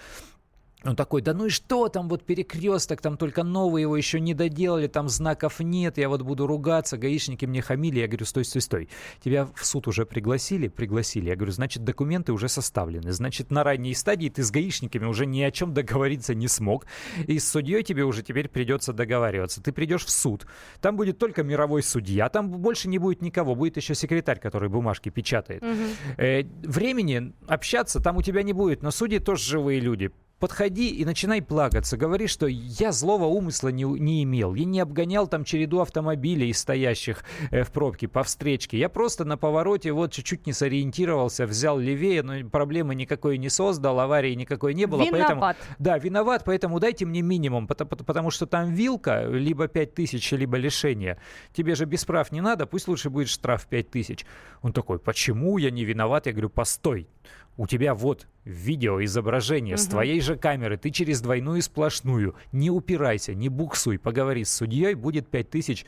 он 0.83 0.95
такой, 0.95 1.21
да 1.21 1.33
ну 1.33 1.45
и 1.45 1.49
что 1.49 1.87
там 1.87 2.09
вот 2.09 2.25
перекресток, 2.25 3.01
там 3.01 3.17
только 3.17 3.43
новый 3.43 3.83
его 3.83 3.95
еще 3.95 4.19
не 4.19 4.33
доделали, 4.33 4.87
там 4.87 5.07
знаков 5.09 5.59
нет, 5.59 5.97
я 5.97 6.09
вот 6.09 6.21
буду 6.21 6.45
ругаться, 6.45 6.97
гаишники 6.97 7.45
мне 7.45 7.61
хамили. 7.61 7.99
Я 7.99 8.07
говорю, 8.07 8.25
стой, 8.25 8.43
стой, 8.43 8.61
стой, 8.61 8.89
тебя 9.23 9.47
в 9.55 9.65
суд 9.65 9.87
уже 9.87 10.05
пригласили? 10.05 10.67
Пригласили. 10.67 11.29
Я 11.29 11.35
говорю, 11.35 11.51
значит, 11.51 11.83
документы 11.83 12.33
уже 12.33 12.49
составлены, 12.49 13.11
значит, 13.11 13.51
на 13.51 13.63
ранней 13.63 13.93
стадии 13.93 14.29
ты 14.29 14.43
с 14.43 14.51
гаишниками 14.51 15.05
уже 15.05 15.25
ни 15.25 15.41
о 15.41 15.51
чем 15.51 15.73
договориться 15.73 16.35
не 16.35 16.47
смог, 16.47 16.85
и 17.27 17.39
с 17.39 17.49
судьей 17.49 17.83
тебе 17.83 18.03
уже 18.03 18.21
теперь 18.21 18.49
придется 18.49 18.93
договариваться. 18.93 19.61
Ты 19.61 19.71
придешь 19.71 20.05
в 20.05 20.09
суд, 20.09 20.45
там 20.81 20.97
будет 20.97 21.17
только 21.17 21.43
мировой 21.43 21.83
судья, 21.83 22.29
там 22.29 22.49
больше 22.49 22.89
не 22.89 22.97
будет 22.97 23.21
никого, 23.21 23.55
будет 23.55 23.77
еще 23.77 23.95
секретарь, 23.95 24.39
который 24.39 24.69
бумажки 24.69 25.09
печатает. 25.09 25.63
Угу. 25.63 25.73
Э, 26.17 26.43
времени 26.43 27.33
общаться 27.47 27.99
там 27.99 28.17
у 28.17 28.21
тебя 28.21 28.43
не 28.43 28.53
будет, 28.53 28.81
но 28.83 28.91
судьи 28.91 29.19
тоже 29.19 29.43
живые 29.43 29.79
люди 29.79 30.11
подходи 30.43 30.89
и 30.89 31.05
начинай 31.05 31.41
плакаться. 31.41 31.95
Говори, 31.95 32.27
что 32.27 32.47
я 32.47 32.91
злого 32.91 33.27
умысла 33.27 33.69
не, 33.69 33.85
не 33.85 34.23
имел. 34.23 34.55
Я 34.55 34.65
не 34.65 34.81
обгонял 34.81 35.25
там 35.25 35.45
череду 35.45 35.79
автомобилей, 35.79 36.51
стоящих 36.51 37.23
э, 37.49 37.63
в 37.63 37.71
пробке 37.71 38.09
по 38.09 38.23
встречке. 38.23 38.77
Я 38.77 38.89
просто 38.89 39.23
на 39.23 39.37
повороте 39.37 39.93
вот 39.93 40.11
чуть-чуть 40.11 40.45
не 40.45 40.51
сориентировался, 40.51 41.45
взял 41.45 41.79
левее, 41.79 42.23
но 42.23 42.45
проблемы 42.49 42.93
никакой 42.93 43.37
не 43.37 43.47
создал, 43.47 44.01
аварии 44.01 44.33
никакой 44.33 44.73
не 44.73 44.85
было. 44.85 45.03
Виноват. 45.03 45.29
Поэтому, 45.39 45.75
да, 45.79 45.97
виноват, 45.97 46.43
поэтому 46.45 46.81
дайте 46.81 47.05
мне 47.05 47.21
минимум, 47.21 47.65
потому, 47.65 47.91
потому 47.91 48.29
что 48.29 48.45
там 48.45 48.73
вилка, 48.73 49.23
либо 49.23 49.69
5 49.69 49.93
тысяч, 49.93 50.29
либо 50.33 50.57
лишение. 50.57 51.19
Тебе 51.53 51.73
же 51.75 51.85
без 51.85 52.03
прав 52.03 52.33
не 52.33 52.41
надо, 52.41 52.65
пусть 52.65 52.89
лучше 52.89 53.09
будет 53.09 53.29
штраф 53.29 53.65
5 53.65 53.91
тысяч. 53.91 54.25
Он 54.61 54.73
такой, 54.73 54.99
почему 54.99 55.57
я 55.57 55.71
не 55.71 55.85
виноват? 55.85 56.25
Я 56.25 56.33
говорю, 56.33 56.49
постой 56.49 57.07
у 57.57 57.67
тебя 57.67 57.93
вот 57.93 58.27
видео 58.45 59.03
изображение 59.03 59.75
угу. 59.75 59.81
с 59.81 59.87
твоей 59.87 60.21
же 60.21 60.35
камеры, 60.35 60.77
ты 60.77 60.89
через 60.89 61.21
двойную 61.21 61.61
сплошную, 61.61 62.35
не 62.51 62.69
упирайся, 62.69 63.33
не 63.33 63.49
буксуй, 63.49 63.97
поговори 63.97 64.43
с 64.43 64.53
судьей, 64.53 64.95
будет 64.95 65.29
5000 65.29 65.85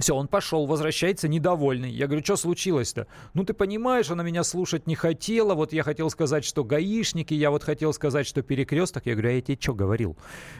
все, 0.00 0.16
он 0.16 0.26
пошел, 0.26 0.66
возвращается 0.66 1.28
недовольный. 1.28 1.90
Я 1.90 2.06
говорю, 2.06 2.24
что 2.24 2.34
случилось-то? 2.34 3.06
Ну, 3.32 3.44
ты 3.44 3.54
понимаешь, 3.54 4.10
она 4.10 4.24
меня 4.24 4.42
слушать 4.42 4.88
не 4.88 4.96
хотела. 4.96 5.54
Вот 5.54 5.72
я 5.72 5.84
хотел 5.84 6.10
сказать, 6.10 6.44
что 6.44 6.64
гаишники, 6.64 7.32
я 7.32 7.50
вот 7.50 7.62
хотел 7.62 7.92
сказать, 7.92 8.26
что 8.26 8.42
перекресток. 8.42 9.06
Я 9.06 9.12
говорю, 9.12 9.28
а 9.28 9.32
я 9.32 9.40
тебе 9.40 9.56
что 9.60 9.72
говорил? 9.72 10.16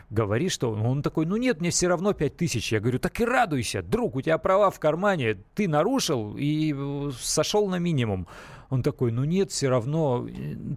Говори, 0.09 0.49
что... 0.49 0.71
Он 0.71 1.03
такой, 1.03 1.27
ну 1.27 1.37
нет, 1.37 1.61
мне 1.61 1.71
все 1.71 1.89
равно 1.89 2.13
5 2.13 2.37
тысяч. 2.37 2.71
Я 2.71 2.79
говорю, 2.79 3.01
так 3.01 3.21
и 3.21 3.25
радуйся, 3.25 3.83
друг, 3.83 4.15
у 4.15 4.23
тебя 4.23 4.39
права 4.39 4.71
в 4.71 4.79
кармане. 4.79 5.39
Ты 5.57 5.67
нарушил 5.67 6.37
и 6.37 6.73
э, 6.73 7.11
сошел 7.19 7.69
на 7.69 7.81
минимум. 7.81 8.29
Он 8.75 8.83
такой, 8.83 9.13
ну 9.13 9.23
нет, 9.23 9.53
все 9.53 9.69
равно. 9.69 10.27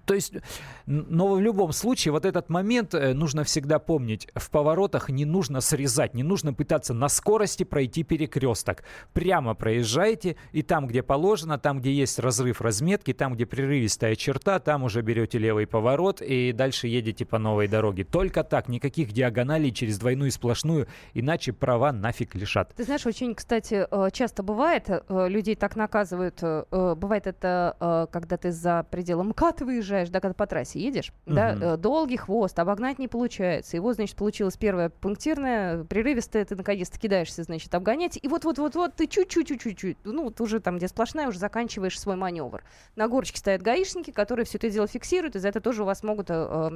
То 0.06 0.13
есть, 0.13 0.34
но 0.86 1.34
в 1.34 1.42
любом 1.42 1.72
случае, 1.72 2.12
вот 2.12 2.25
этот 2.25 2.48
момент 2.48 2.94
э, 2.94 3.13
нужно 3.13 3.44
всегда 3.44 3.80
помнить. 3.80 4.27
В 4.36 4.51
поворотах 4.51 5.10
не 5.10 5.25
нужно 5.25 5.62
срезать, 5.62 6.13
не 6.13 6.22
нужно 6.22 6.54
пытаться 6.54 6.94
на 6.94 7.10
скорости 7.10 7.63
пройти 7.63 8.04
перекресток. 8.04 8.84
Прямо 9.13 9.56
проезжаете, 9.56 10.36
и 10.51 10.62
там, 10.62 10.86
где 10.86 11.01
положено, 11.01 11.58
там, 11.58 11.80
где 11.80 11.92
есть 11.92 12.20
разрыв 12.20 12.62
разметки, 12.62 13.13
там, 13.13 13.34
где 13.34 13.48
прерывистая 13.48 14.16
черта, 14.16 14.60
там 14.60 14.84
уже 14.84 15.01
берете 15.01 15.39
левый 15.39 15.66
поворот 15.66 16.22
и 16.22 16.51
дальше 16.51 16.88
едете 16.88 17.25
по 17.25 17.39
новой 17.39 17.68
дороге. 17.68 18.04
Только 18.04 18.44
так, 18.44 18.68
никаких 18.68 19.12
диагоналей 19.12 19.72
через 19.72 19.98
двойную 19.98 20.32
сплошную, 20.32 20.88
иначе 21.16 21.51
права 21.51 21.92
нафиг 21.92 22.36
лишат. 22.36 22.75
Ты 22.75 22.84
знаешь, 22.84 23.08
очень, 23.08 23.34
кстати, 23.34 23.88
э, 23.89 24.10
часто 24.12 24.44
бывает, 24.44 24.88
э, 24.88 25.27
людей 25.30 25.56
так 25.56 25.75
наказывают, 25.75 26.44
бывает 26.70 27.25
это 27.25 27.75
Э, 27.80 27.87
когда 28.12 28.38
ты 28.38 28.51
за 28.51 28.86
пределом 28.89 29.29
МКАД 29.29 29.62
выезжаешь, 29.62 30.10
да, 30.10 30.20
когда 30.20 30.34
по 30.34 30.48
трассе 30.48 30.79
едешь, 30.79 31.12
угу. 31.25 31.36
да, 31.36 31.53
э, 31.53 31.77
долгий 31.77 32.17
хвост, 32.17 32.58
обогнать 32.60 33.00
не 33.00 33.08
получается. 33.08 33.77
Его, 33.77 33.94
значит, 33.94 34.15
получилось 34.15 34.58
первое 34.58 34.89
пунктирное, 34.89 35.84
прерывистое, 35.84 36.46
ты 36.46 36.56
наконец-то 36.56 37.00
кидаешься, 37.00 37.44
значит, 37.44 37.74
обгонять, 37.74 38.20
и 38.22 38.27
вот-вот-вот-вот 38.27 38.96
ты 38.96 39.08
чуть-чуть-чуть-чуть, 39.08 39.98
ну, 40.03 40.25
вот 40.25 40.41
уже 40.41 40.60
там, 40.60 40.77
где 40.77 40.88
сплошная, 40.88 41.27
уже 41.27 41.39
заканчиваешь 41.39 42.00
свой 42.00 42.15
маневр. 42.15 42.63
На 42.96 43.08
горочке 43.08 43.39
стоят 43.39 43.62
гаишники, 43.62 44.12
которые 44.12 44.46
все 44.46 44.58
это 44.58 44.70
дело 44.70 44.88
фиксируют, 44.88 45.36
и 45.36 45.39
за 45.39 45.50
это 45.50 45.62
тоже 45.62 45.84
у 45.84 45.86
вас 45.86 46.03
могут 46.03 46.29
э, 46.29 46.34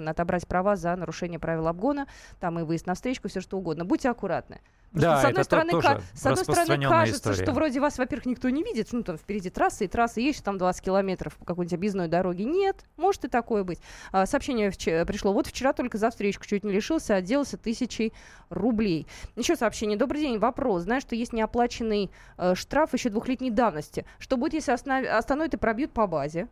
отобрать 0.08 0.48
права 0.48 0.76
за 0.76 0.96
нарушение 0.96 1.40
правил 1.40 1.68
обгона, 1.68 2.08
там 2.40 2.60
и 2.60 2.64
выезд 2.64 2.88
на 2.88 2.94
встречку, 2.94 3.28
все 3.28 3.42
что 3.42 3.58
угодно. 3.58 3.86
Будьте 3.86 4.10
аккуратны. 4.10 4.62
Да, 4.92 5.20
что, 5.20 5.22
с 5.22 5.30
одной 5.30 5.44
стороны, 5.46 5.72
тоже 5.72 6.02
с 6.14 6.26
одной 6.26 6.44
стороны 6.44 6.88
кажется, 6.88 7.32
история. 7.32 7.46
что 7.46 7.54
вроде 7.54 7.80
вас, 7.80 7.98
во-первых, 7.98 8.26
никто 8.26 8.50
не 8.50 8.62
видит, 8.64 8.90
ну 8.92 9.04
там 9.04 9.18
впереди 9.18 9.50
трасса, 9.50 9.86
и 9.86 9.88
трасса 9.88 10.20
есть, 10.20 10.44
там 10.44 10.58
20 10.58 10.84
километров 10.84 11.38
по 11.38 11.46
какой-нибудь 11.46 11.74
объездной 11.74 12.08
дороге. 12.08 12.44
Нет, 12.44 12.84
может 12.98 13.24
и 13.24 13.28
такое 13.30 13.64
быть. 13.64 13.80
А, 14.12 14.26
сообщение 14.26 14.70
вч- 14.70 15.06
пришло. 15.06 15.32
Вот 15.32 15.48
вчера 15.48 15.72
только 15.72 15.98
за 15.98 16.10
встречку 16.10 16.46
чуть 16.46 16.64
не 16.66 16.72
лишился, 16.72 17.16
отделался 17.16 17.58
тысячей 17.58 18.12
рублей. 18.50 19.08
Еще 19.36 19.56
сообщение. 19.56 19.98
Добрый 19.98 20.22
день, 20.22 20.40
вопрос. 20.40 20.84
Знаю, 20.84 21.00
что 21.00 21.16
есть 21.16 21.32
неоплаченный 21.32 22.12
э, 22.38 22.56
штраф 22.56 22.94
еще 22.94 23.10
двухлетней 23.10 23.50
давности. 23.50 24.06
Что 24.20 24.36
будет, 24.36 24.54
если 24.54 24.72
останов... 24.74 25.10
остановят 25.10 25.54
и 25.54 25.58
пробьют 25.58 25.92
по 25.94 26.06
базе? 26.06 26.48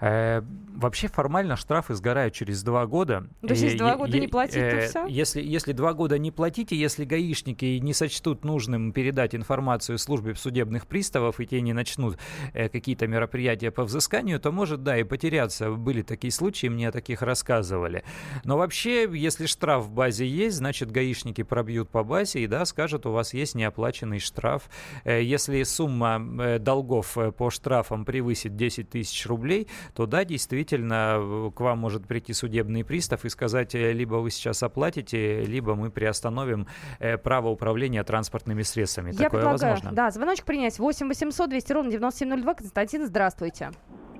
Э, 0.00 0.42
вообще 0.74 1.08
формально 1.08 1.56
штрафы 1.56 1.94
сгорают 1.94 2.34
через 2.34 2.62
два 2.62 2.86
года. 2.86 3.26
То 3.40 3.48
есть, 3.48 3.62
если 3.62 3.78
два 3.78 3.96
года 3.96 4.18
не 4.18 4.28
платить, 4.28 4.54
то 4.54 4.60
э, 4.60 4.86
все? 4.88 5.06
Если, 5.06 5.42
если 5.42 5.72
два 5.72 5.92
года 5.92 6.18
не 6.18 6.30
платите, 6.30 6.76
если 6.76 7.04
гаишники 7.04 7.78
не 7.78 7.92
сочтут 7.92 8.44
нужным 8.44 8.92
передать 8.92 9.34
информацию 9.34 9.98
службе 9.98 10.34
судебных 10.34 10.86
приставов, 10.86 11.40
и 11.40 11.46
те 11.46 11.60
не 11.60 11.72
начнут 11.72 12.18
э, 12.52 12.68
какие-то 12.68 13.08
мероприятия 13.08 13.70
по 13.70 13.84
взысканию, 13.84 14.38
то 14.38 14.52
может, 14.52 14.84
да, 14.84 14.96
и 14.96 15.02
потеряться. 15.02 15.70
Были 15.70 16.02
такие 16.02 16.30
случаи, 16.30 16.68
мне 16.68 16.88
о 16.88 16.92
таких 16.92 17.22
рассказывали. 17.22 18.04
Но 18.44 18.56
вообще, 18.56 19.08
если 19.12 19.46
штраф 19.46 19.84
в 19.84 19.90
базе 19.90 20.28
есть, 20.28 20.58
значит, 20.58 20.92
гаишники 20.92 21.42
пробьют 21.42 21.88
по 21.90 22.04
базе 22.04 22.40
и, 22.40 22.46
да, 22.46 22.64
скажут, 22.64 23.06
у 23.06 23.10
вас 23.10 23.34
есть 23.34 23.56
неоплаченный 23.56 24.20
штраф. 24.20 24.70
Если 25.04 25.62
сумма 25.64 26.58
долгов 26.60 27.16
по 27.36 27.50
штрафам 27.50 28.04
превысит 28.04 28.54
10 28.54 28.90
тысяч 28.90 29.26
рублей, 29.26 29.47
то 29.94 30.06
да, 30.06 30.24
действительно, 30.24 31.50
к 31.54 31.60
вам 31.60 31.78
может 31.78 32.06
прийти 32.06 32.32
судебный 32.32 32.84
пристав 32.84 33.24
и 33.24 33.28
сказать, 33.28 33.74
э, 33.74 33.92
либо 33.92 34.16
вы 34.16 34.30
сейчас 34.30 34.62
оплатите, 34.62 35.44
либо 35.44 35.74
мы 35.74 35.90
приостановим 35.90 36.66
э, 36.98 37.18
право 37.18 37.48
управления 37.48 38.02
транспортными 38.04 38.62
средствами. 38.62 39.12
Я 39.12 39.24
Такое 39.24 39.40
предлагаю, 39.40 39.74
возможно. 39.74 39.96
Да, 39.96 40.10
звоночек 40.10 40.44
принять 40.44 40.78
8 40.78 41.08
800 41.08 41.50
200 41.50 41.72
ровно 41.72 41.90
9702. 41.90 42.54
Константин, 42.54 43.06
здравствуйте. 43.06 43.70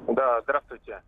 Да, 0.08 0.40
здравствуйте. 0.42 1.02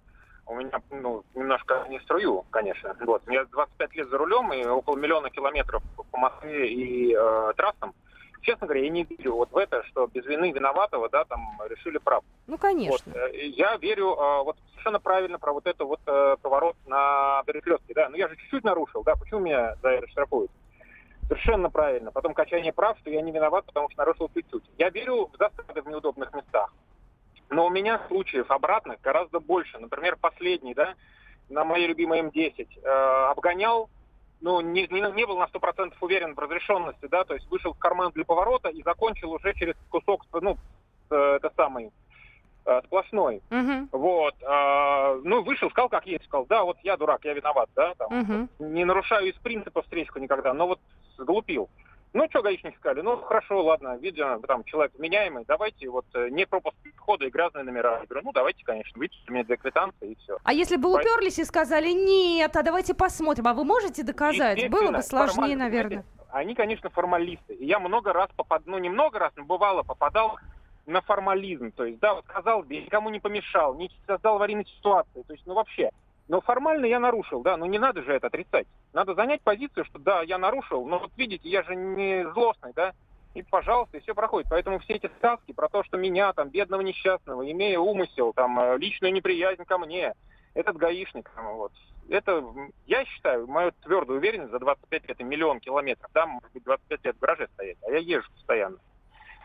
У 0.46 0.54
меня 0.54 0.80
ну, 0.90 1.22
немножко 1.34 1.86
не 1.88 2.00
струю, 2.00 2.44
конечно. 2.50 2.96
Вот. 3.00 3.24
Мне 3.26 3.44
25 3.44 3.94
лет 3.94 4.08
за 4.10 4.18
рулем 4.18 4.52
и 4.52 4.64
около 4.64 4.96
миллиона 4.96 5.30
километров 5.30 5.82
по 6.10 6.18
Москве 6.18 6.72
и 6.72 7.14
э, 7.14 7.52
трассам 7.56 7.94
честно 8.42 8.66
говоря, 8.66 8.84
я 8.84 8.90
не 8.90 9.04
верю 9.04 9.36
вот 9.36 9.52
в 9.52 9.56
это, 9.56 9.82
что 9.84 10.06
без 10.06 10.24
вины 10.26 10.52
виноватого, 10.52 11.08
да, 11.08 11.24
там 11.24 11.40
решили 11.68 11.98
прав. 11.98 12.24
Ну, 12.46 12.58
конечно. 12.58 13.12
Вот, 13.12 13.16
э, 13.16 13.46
я 13.48 13.76
верю 13.76 14.14
э, 14.14 14.42
вот 14.44 14.56
совершенно 14.70 15.00
правильно 15.00 15.38
про 15.38 15.52
вот 15.52 15.66
это 15.66 15.84
вот 15.84 16.00
э, 16.06 16.36
поворот 16.42 16.76
на 16.86 17.42
перекрестке, 17.46 17.94
да. 17.94 18.08
Но 18.08 18.16
я 18.16 18.28
же 18.28 18.36
чуть-чуть 18.36 18.64
нарушил, 18.64 19.02
да, 19.02 19.16
почему 19.16 19.40
меня 19.40 19.76
за 19.82 19.90
это 19.90 20.08
штрафуют? 20.08 20.50
Совершенно 21.28 21.70
правильно. 21.70 22.10
Потом 22.10 22.34
качание 22.34 22.72
прав, 22.72 22.98
что 22.98 23.10
я 23.10 23.22
не 23.22 23.30
виноват, 23.30 23.64
потому 23.66 23.88
что 23.90 23.98
нарушил 23.98 24.30
чуть-чуть. 24.34 24.64
Я 24.78 24.90
верю 24.90 25.30
в 25.32 25.36
засады 25.36 25.80
в 25.80 25.86
неудобных 25.86 26.32
местах. 26.34 26.72
Но 27.50 27.66
у 27.66 27.70
меня 27.70 28.00
случаев 28.08 28.50
обратных 28.50 29.00
гораздо 29.00 29.40
больше. 29.40 29.78
Например, 29.78 30.16
последний, 30.20 30.74
да, 30.74 30.94
на 31.48 31.64
моей 31.64 31.88
любимой 31.88 32.20
М10 32.20 32.68
э, 32.82 32.88
обгонял 33.30 33.90
ну, 34.40 34.60
не, 34.60 34.86
не, 34.88 35.00
не 35.12 35.26
был 35.26 35.38
на 35.38 35.44
100% 35.44 35.92
уверен 36.00 36.34
в 36.34 36.38
разрешенности, 36.38 37.06
да, 37.06 37.24
то 37.24 37.34
есть 37.34 37.48
вышел 37.50 37.72
в 37.72 37.78
карман 37.78 38.12
для 38.12 38.24
поворота 38.24 38.68
и 38.68 38.82
закончил 38.82 39.32
уже 39.32 39.54
через 39.54 39.74
кусок, 39.90 40.24
ну, 40.40 40.56
э, 41.10 41.36
это 41.36 41.52
самый, 41.56 41.92
э, 42.64 42.80
сплошной. 42.86 43.42
Uh-huh. 43.50 43.88
Вот. 43.92 44.34
Э, 44.42 45.20
ну, 45.24 45.42
вышел, 45.42 45.70
сказал, 45.70 45.88
как 45.88 46.06
есть, 46.06 46.24
сказал, 46.24 46.46
да, 46.46 46.64
вот 46.64 46.78
я 46.82 46.96
дурак, 46.96 47.24
я 47.24 47.34
виноват, 47.34 47.68
да, 47.74 47.94
там, 47.94 48.10
uh-huh. 48.10 48.48
не 48.60 48.84
нарушаю 48.84 49.28
из 49.28 49.34
принципа 49.36 49.82
встречку 49.82 50.18
никогда, 50.18 50.54
но 50.54 50.66
вот 50.68 50.80
сглупил. 51.18 51.68
Ну, 52.12 52.26
что 52.28 52.42
гаишники 52.42 52.76
сказали? 52.76 53.02
Ну, 53.02 53.16
хорошо, 53.18 53.62
ладно, 53.62 53.96
видно, 53.96 54.40
там 54.40 54.64
человек 54.64 54.92
меняемый, 54.98 55.44
давайте 55.46 55.88
вот 55.88 56.06
э, 56.14 56.28
не 56.30 56.44
пропуск 56.44 56.76
входа 56.96 57.24
и 57.24 57.30
грязные 57.30 57.62
номера. 57.62 58.00
Я 58.00 58.06
говорю, 58.06 58.26
ну, 58.26 58.32
давайте, 58.32 58.64
конечно, 58.64 58.98
выпишите 58.98 59.30
мне 59.30 59.44
две 59.44 59.56
квитанции 59.56 60.12
и 60.12 60.14
все. 60.16 60.38
А 60.42 60.52
если 60.52 60.76
бы 60.76 60.92
уперлись 60.92 61.38
и 61.38 61.44
сказали, 61.44 61.90
нет, 61.90 62.56
а 62.56 62.62
давайте 62.62 62.94
посмотрим, 62.94 63.46
а 63.46 63.54
вы 63.54 63.64
можете 63.64 64.02
доказать? 64.02 64.68
Было 64.70 64.90
бы 64.90 65.02
сложнее, 65.02 65.56
наверное. 65.56 66.04
Они, 66.32 66.54
конечно, 66.54 66.90
формалисты. 66.90 67.54
И 67.54 67.66
я 67.66 67.78
много 67.78 68.12
раз 68.12 68.28
попадал, 68.36 68.64
ну, 68.66 68.78
не 68.78 68.88
много 68.88 69.18
раз, 69.18 69.32
но 69.36 69.44
бывало 69.44 69.82
попадал 69.82 70.38
на 70.86 71.00
формализм. 71.02 71.70
То 71.72 71.84
есть, 71.84 72.00
да, 72.00 72.14
вот 72.14 72.24
сказал, 72.28 72.64
никому 72.64 73.10
не 73.10 73.20
помешал, 73.20 73.74
не 73.74 73.90
создал 74.06 74.36
аварийной 74.36 74.66
ситуации. 74.66 75.22
То 75.22 75.32
есть, 75.32 75.46
ну, 75.46 75.54
вообще, 75.54 75.90
но 76.30 76.40
формально 76.40 76.86
я 76.86 77.00
нарушил, 77.00 77.42
да, 77.42 77.56
но 77.56 77.66
не 77.66 77.80
надо 77.80 78.02
же 78.04 78.12
это 78.12 78.28
отрицать. 78.28 78.68
Надо 78.92 79.14
занять 79.14 79.42
позицию, 79.42 79.84
что 79.84 79.98
да, 79.98 80.22
я 80.22 80.38
нарушил, 80.38 80.86
но 80.86 81.00
вот 81.00 81.10
видите, 81.16 81.48
я 81.48 81.64
же 81.64 81.74
не 81.74 82.24
злостный, 82.32 82.72
да, 82.72 82.92
и 83.34 83.42
пожалуйста, 83.42 83.96
и 83.96 84.00
все 84.00 84.14
проходит. 84.14 84.48
Поэтому 84.48 84.78
все 84.78 84.94
эти 84.94 85.10
сказки 85.18 85.52
про 85.52 85.68
то, 85.68 85.82
что 85.82 85.96
меня, 85.96 86.32
там, 86.32 86.48
бедного 86.48 86.82
несчастного, 86.82 87.50
имея 87.50 87.80
умысел, 87.80 88.32
там, 88.32 88.60
э, 88.60 88.78
личную 88.78 89.12
неприязнь 89.12 89.64
ко 89.64 89.76
мне, 89.76 90.14
этот 90.54 90.76
гаишник, 90.76 91.28
там, 91.34 91.52
вот, 91.56 91.72
это, 92.08 92.44
я 92.86 93.04
считаю, 93.06 93.48
мою 93.48 93.72
твердую 93.82 94.20
уверенность 94.20 94.52
за 94.52 94.60
25 94.60 95.08
лет 95.08 95.20
и 95.20 95.24
миллион 95.24 95.58
километров, 95.58 96.12
да, 96.14 96.26
может 96.26 96.52
быть, 96.52 96.62
25 96.62 97.04
лет 97.06 97.16
в 97.16 97.18
гараже 97.18 97.48
стоять, 97.54 97.78
а 97.84 97.90
я 97.90 97.98
езжу 97.98 98.30
постоянно. 98.34 98.78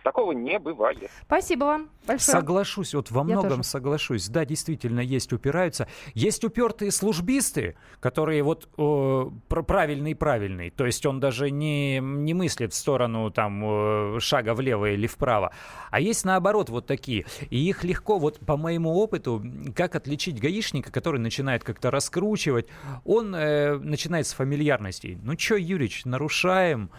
Такого 0.05 0.33
не 0.33 0.59
бывает. 0.59 1.09
Спасибо 1.23 1.63
вам 1.63 1.89
большое. 2.05 2.37
Соглашусь, 2.37 2.93
вот 2.93 3.09
во 3.09 3.23
многом 3.23 3.63
соглашусь. 3.63 4.27
Да, 4.27 4.45
действительно, 4.45 4.99
есть 4.99 5.33
упираются. 5.33 5.87
Есть 6.13 6.43
упертые 6.43 6.91
службисты, 6.91 7.75
которые 7.99 8.43
вот 8.43 8.69
э, 8.77 9.25
правильный 9.47 10.13
правильный. 10.13 10.69
То 10.69 10.85
есть 10.85 11.03
он 11.07 11.19
даже 11.19 11.49
не, 11.49 11.97
не 11.97 12.35
мыслит 12.35 12.73
в 12.73 12.75
сторону 12.75 13.31
там 13.31 13.63
э, 13.65 14.19
шага 14.19 14.53
влево 14.53 14.91
или 14.91 15.07
вправо. 15.07 15.51
А 15.89 15.99
есть 15.99 16.23
наоборот 16.23 16.69
вот 16.69 16.85
такие. 16.85 17.25
И 17.49 17.67
их 17.67 17.83
легко, 17.83 18.19
вот 18.19 18.39
по 18.45 18.57
моему 18.57 18.93
опыту, 18.93 19.43
как 19.75 19.95
отличить 19.95 20.39
гаишника, 20.39 20.91
который 20.91 21.19
начинает 21.19 21.63
как-то 21.63 21.89
раскручивать, 21.89 22.67
он 23.05 23.33
э, 23.33 23.79
начинает 23.79 24.27
с 24.27 24.33
фамильярностей. 24.33 25.17
Ну 25.23 25.33
что, 25.35 25.55
Юрич, 25.55 26.05
нарушаем. 26.05 26.91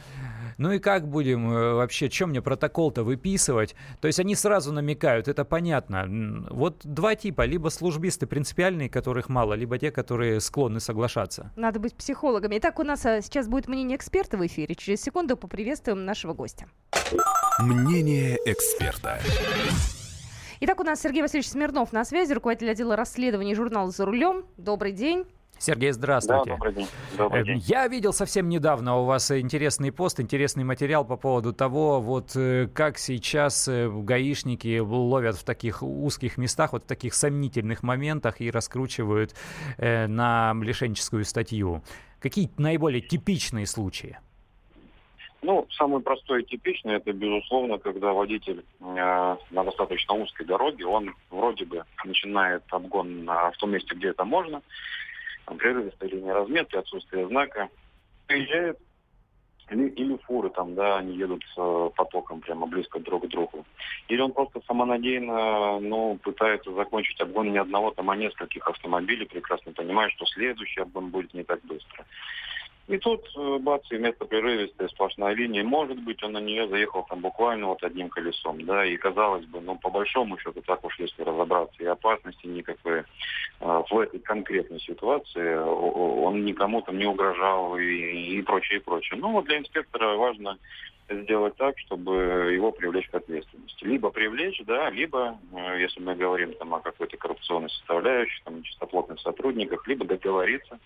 Ну 0.59 0.73
и 0.73 0.79
как 0.79 1.09
будем 1.09 1.51
э, 1.51 1.75
вообще, 1.75 2.09
чем 2.09 2.31
мне 2.31 2.41
протокол-то 2.41 3.05
выписывать? 3.05 3.75
То 4.01 4.09
есть 4.09 4.19
они 4.19 4.35
сразу 4.35 4.73
намекают, 4.73 5.29
это 5.29 5.45
понятно. 5.45 6.07
Вот 6.51 6.81
два 6.85 7.15
типа, 7.15 7.43
либо 7.43 7.69
службисты 7.69 8.27
принципиальные, 8.27 8.89
которых 8.89 9.29
мало, 9.29 9.55
либо 9.55 9.79
те, 9.79 9.91
которые 9.91 10.41
склонны 10.41 10.81
соглашаться. 10.81 11.53
Надо 11.57 11.79
быть 11.79 11.95
психологами. 11.95 12.59
Итак, 12.59 12.79
у 12.79 12.85
нас 12.85 13.05
э, 13.05 13.21
сейчас 13.23 13.49
будет 13.49 13.69
мнение 13.69 13.97
эксперта 13.97 14.37
в 14.37 14.47
эфире. 14.47 14.75
Через 14.75 15.03
секунду 15.03 15.37
поприветствуем 15.37 16.05
нашего 16.05 16.33
гостя. 16.33 16.67
Мнение 17.61 18.39
эксперта. 18.47 19.19
Итак, 20.61 20.81
у 20.81 20.85
нас 20.85 21.03
Сергей 21.03 21.21
Васильевич 21.21 21.51
Смирнов 21.51 21.93
на 21.93 22.05
связи, 22.07 22.33
руководитель 22.33 22.71
отдела 22.71 22.97
расследований 22.97 23.55
журнала 23.55 23.91
«За 23.91 24.07
рулем». 24.07 24.47
Добрый 24.57 24.93
день. 24.93 25.27
Сергей, 25.59 25.93
здравствуйте. 25.93 26.45
Да, 26.45 26.53
добрый 26.53 26.73
день. 26.75 26.87
Добрый 27.17 27.41
эм, 27.41 27.47
день. 27.47 27.59
Я 27.67 27.89
видел 27.89 28.13
совсем 28.13 28.49
недавно 28.49 28.99
у 28.99 29.05
вас 29.05 29.31
интересный 29.31 29.91
пост, 29.91 30.21
интересный 30.21 30.65
материал 30.65 31.05
по 31.05 31.17
поводу 31.17 31.53
того, 31.53 32.01
вот 32.01 32.37
э, 32.37 32.69
как 32.75 32.99
сейчас 32.99 33.67
э, 33.67 33.89
гаишники 33.89 34.79
ловят 34.79 35.37
в 35.37 35.45
таких 35.45 35.83
узких 35.83 36.37
местах, 36.37 36.73
вот 36.73 36.85
в 36.85 36.87
таких 36.87 37.15
сомнительных 37.15 37.83
моментах 37.83 38.41
и 38.41 38.51
раскручивают 38.51 39.35
э, 39.79 40.07
на 40.07 40.55
лишенческую 40.61 41.25
статью. 41.25 41.83
Какие 42.21 42.51
наиболее 42.59 43.01
типичные 43.01 43.67
случаи? 43.67 44.19
Ну, 45.43 45.67
самый 45.71 46.01
простой 46.01 46.43
и 46.43 46.47
типичный, 46.47 46.95
это, 46.95 47.13
безусловно, 47.13 47.79
когда 47.79 48.13
водитель 48.13 48.65
э, 48.81 49.37
на 49.51 49.65
достаточно 49.65 50.15
узкой 50.15 50.45
дороге, 50.45 50.85
он 50.87 51.15
вроде 51.31 51.65
бы 51.65 51.85
начинает 52.05 52.63
обгон 52.71 53.25
в 53.27 53.57
том 53.59 53.71
месте, 53.71 53.95
где 53.95 54.09
это 54.09 54.25
можно, 54.25 54.61
прерывистая 55.55 56.11
линия 56.11 56.35
разметки, 56.35 56.77
отсутствие 56.77 57.27
знака, 57.29 57.69
приезжает 58.27 58.79
или, 59.71 59.89
или 59.91 60.17
фуры 60.19 60.51
там, 60.51 60.75
да, 60.75 60.99
они 60.99 61.17
едут 61.17 61.43
с 61.55 61.91
потоком 61.97 62.41
прямо 62.41 62.67
близко 62.67 63.01
друг 63.01 63.25
к 63.25 63.29
другу. 63.29 63.65
Или 64.09 64.21
он 64.21 64.33
просто 64.33 64.61
самонадеянно, 64.67 65.81
ну, 65.81 66.19
пытается 66.23 66.73
закончить 66.73 67.21
обгон 67.21 67.51
не 67.51 67.59
одного, 67.59 67.91
там, 67.91 68.11
а 68.11 68.17
нескольких 68.17 68.67
автомобилей, 68.69 69.27
прекрасно 69.27 69.73
понимая, 69.73 70.09
что 70.11 70.25
следующий 70.27 70.81
обгон 70.81 71.11
будет 71.11 71.35
не 71.35 71.43
так 71.43 71.61
быстро. 71.65 72.05
И 72.89 72.99
тут, 72.99 73.29
э, 73.37 73.59
бац, 73.59 73.83
и 73.91 73.99
место 73.99 74.27
прерывистая 74.27 74.87
сплошная 74.89 75.35
линия. 75.35 75.65
Может 75.65 75.99
быть, 75.99 76.23
он 76.23 76.33
на 76.33 76.41
нее 76.41 76.69
заехал 76.69 77.05
там 77.09 77.21
буквально 77.21 77.67
вот 77.67 77.83
одним 77.83 78.09
колесом, 78.09 78.65
да, 78.65 78.85
и 78.85 78.97
казалось 78.97 79.45
бы, 79.47 79.61
ну, 79.61 79.77
по 79.77 79.91
большому 79.91 80.39
счету, 80.39 80.63
так 80.63 80.85
уж 80.85 80.97
если 81.01 81.23
разобраться, 81.23 81.83
и 81.83 81.87
опасности 81.87 82.47
никакой 82.47 83.01
э, 83.01 83.05
в 83.61 83.99
этой 83.99 84.21
конкретной 84.21 84.79
ситуации 84.79 85.57
он 85.57 86.45
никому 86.45 86.81
там 86.83 86.99
не 86.99 87.07
угрожал 87.07 87.77
и, 87.77 88.39
и 88.39 88.43
прочее, 88.43 88.79
и 88.79 88.83
прочее. 88.83 89.19
Ну, 89.21 89.33
вот 89.33 89.47
для 89.47 89.59
инспектора 89.59 90.17
важно 90.17 90.57
сделать 91.09 91.57
так, 91.57 91.79
чтобы 91.81 92.53
его 92.53 92.71
привлечь 92.73 93.09
к 93.09 93.15
ответственности. 93.15 93.85
Либо 93.85 94.11
привлечь, 94.11 94.61
да, 94.65 94.91
либо, 94.91 95.39
э, 95.53 95.81
если 95.81 96.01
мы 96.01 96.15
говорим 96.15 96.53
там 96.55 96.75
о 96.75 96.81
какой-то 96.81 97.17
коррупционной 97.17 97.71
составляющей, 97.71 98.41
там, 98.45 98.63
чистоплотных 98.63 99.21
сотрудниках, 99.21 99.89
либо 99.89 100.05
договориться 100.05 100.79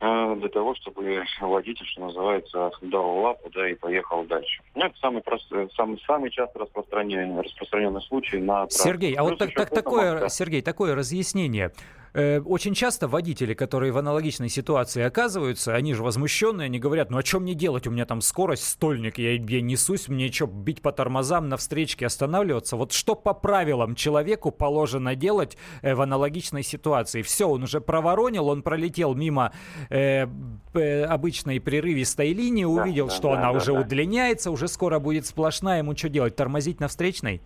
для 0.00 0.48
того, 0.48 0.74
чтобы 0.76 1.24
водитель, 1.40 1.86
что 1.86 2.02
называется, 2.02 2.70
дал 2.82 3.18
лапу, 3.18 3.50
да, 3.52 3.68
и 3.68 3.74
поехал 3.74 4.24
дальше. 4.24 4.62
Ну, 4.74 4.86
это 4.86 4.96
самый, 4.98 5.22
простой, 5.22 5.68
самый, 5.74 6.00
самый 6.06 6.30
часто 6.30 6.60
распространенный, 6.60 7.42
распространенный 7.42 8.02
случай 8.02 8.38
на 8.38 8.66
Сергей, 8.70 9.14
а 9.14 9.24
вот 9.24 9.38
так, 9.38 9.52
так, 9.54 9.70
такое, 9.70 10.28
Сергей, 10.28 10.62
такое 10.62 10.94
разъяснение. 10.94 11.72
Э, 12.14 12.40
очень 12.40 12.74
часто 12.74 13.08
водители, 13.08 13.54
которые 13.54 13.92
в 13.92 13.98
аналогичной 13.98 14.48
ситуации 14.48 15.02
оказываются, 15.02 15.74
они 15.74 15.94
же 15.94 16.02
возмущенные, 16.02 16.66
они 16.66 16.78
говорят, 16.78 17.10
ну 17.10 17.18
а 17.18 17.24
что 17.24 17.40
мне 17.40 17.54
делать, 17.54 17.86
у 17.86 17.90
меня 17.90 18.06
там 18.06 18.20
скорость, 18.20 18.64
стольник, 18.64 19.18
я, 19.18 19.32
я 19.32 19.60
несусь, 19.60 20.08
мне 20.08 20.30
что, 20.32 20.46
бить 20.46 20.82
по 20.82 20.92
тормозам, 20.92 21.48
на 21.48 21.56
встречке 21.56 22.06
останавливаться? 22.06 22.76
Вот 22.76 22.92
что 22.92 23.14
по 23.14 23.34
правилам 23.34 23.94
человеку 23.94 24.50
положено 24.50 25.14
делать 25.14 25.56
э, 25.82 25.94
в 25.94 26.00
аналогичной 26.00 26.62
ситуации? 26.62 27.22
Все, 27.22 27.48
он 27.48 27.62
уже 27.62 27.80
проворонил, 27.80 28.48
он 28.48 28.62
пролетел 28.62 29.14
мимо 29.14 29.52
э, 29.90 30.26
э, 30.74 31.02
обычной 31.04 31.60
прерывистой 31.60 32.32
линии, 32.32 32.64
увидел, 32.64 33.08
да, 33.08 33.14
что 33.14 33.32
да, 33.32 33.38
она 33.38 33.52
да, 33.52 33.58
уже 33.58 33.72
да. 33.72 33.80
удлиняется, 33.80 34.50
уже 34.50 34.68
скоро 34.68 34.98
будет 34.98 35.26
сплошная, 35.26 35.78
ему 35.78 35.96
что 35.96 36.08
делать, 36.08 36.36
тормозить 36.36 36.80
на 36.80 36.88
встречной? 36.88 37.42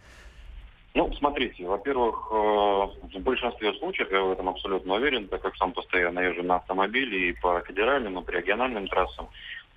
Ну, 0.95 1.11
смотрите, 1.15 1.67
во-первых, 1.67 2.29
э, 2.31 2.35
в 2.35 3.21
большинстве 3.21 3.73
случаев, 3.75 4.11
я 4.11 4.23
в 4.23 4.33
этом 4.33 4.51
абсолютно 4.51 4.95
уверен, 4.95 5.27
так 5.27 5.41
как 5.41 5.57
сам 5.57 5.73
постоянно 5.73 6.21
езжу 6.21 6.43
на 6.43 6.57
автомобиле 6.57 7.31
и 7.31 7.33
по 7.33 7.61
федеральным, 7.63 8.19
и 8.19 8.23
по 8.23 8.31
региональным 8.31 8.87
трассам, 8.89 9.29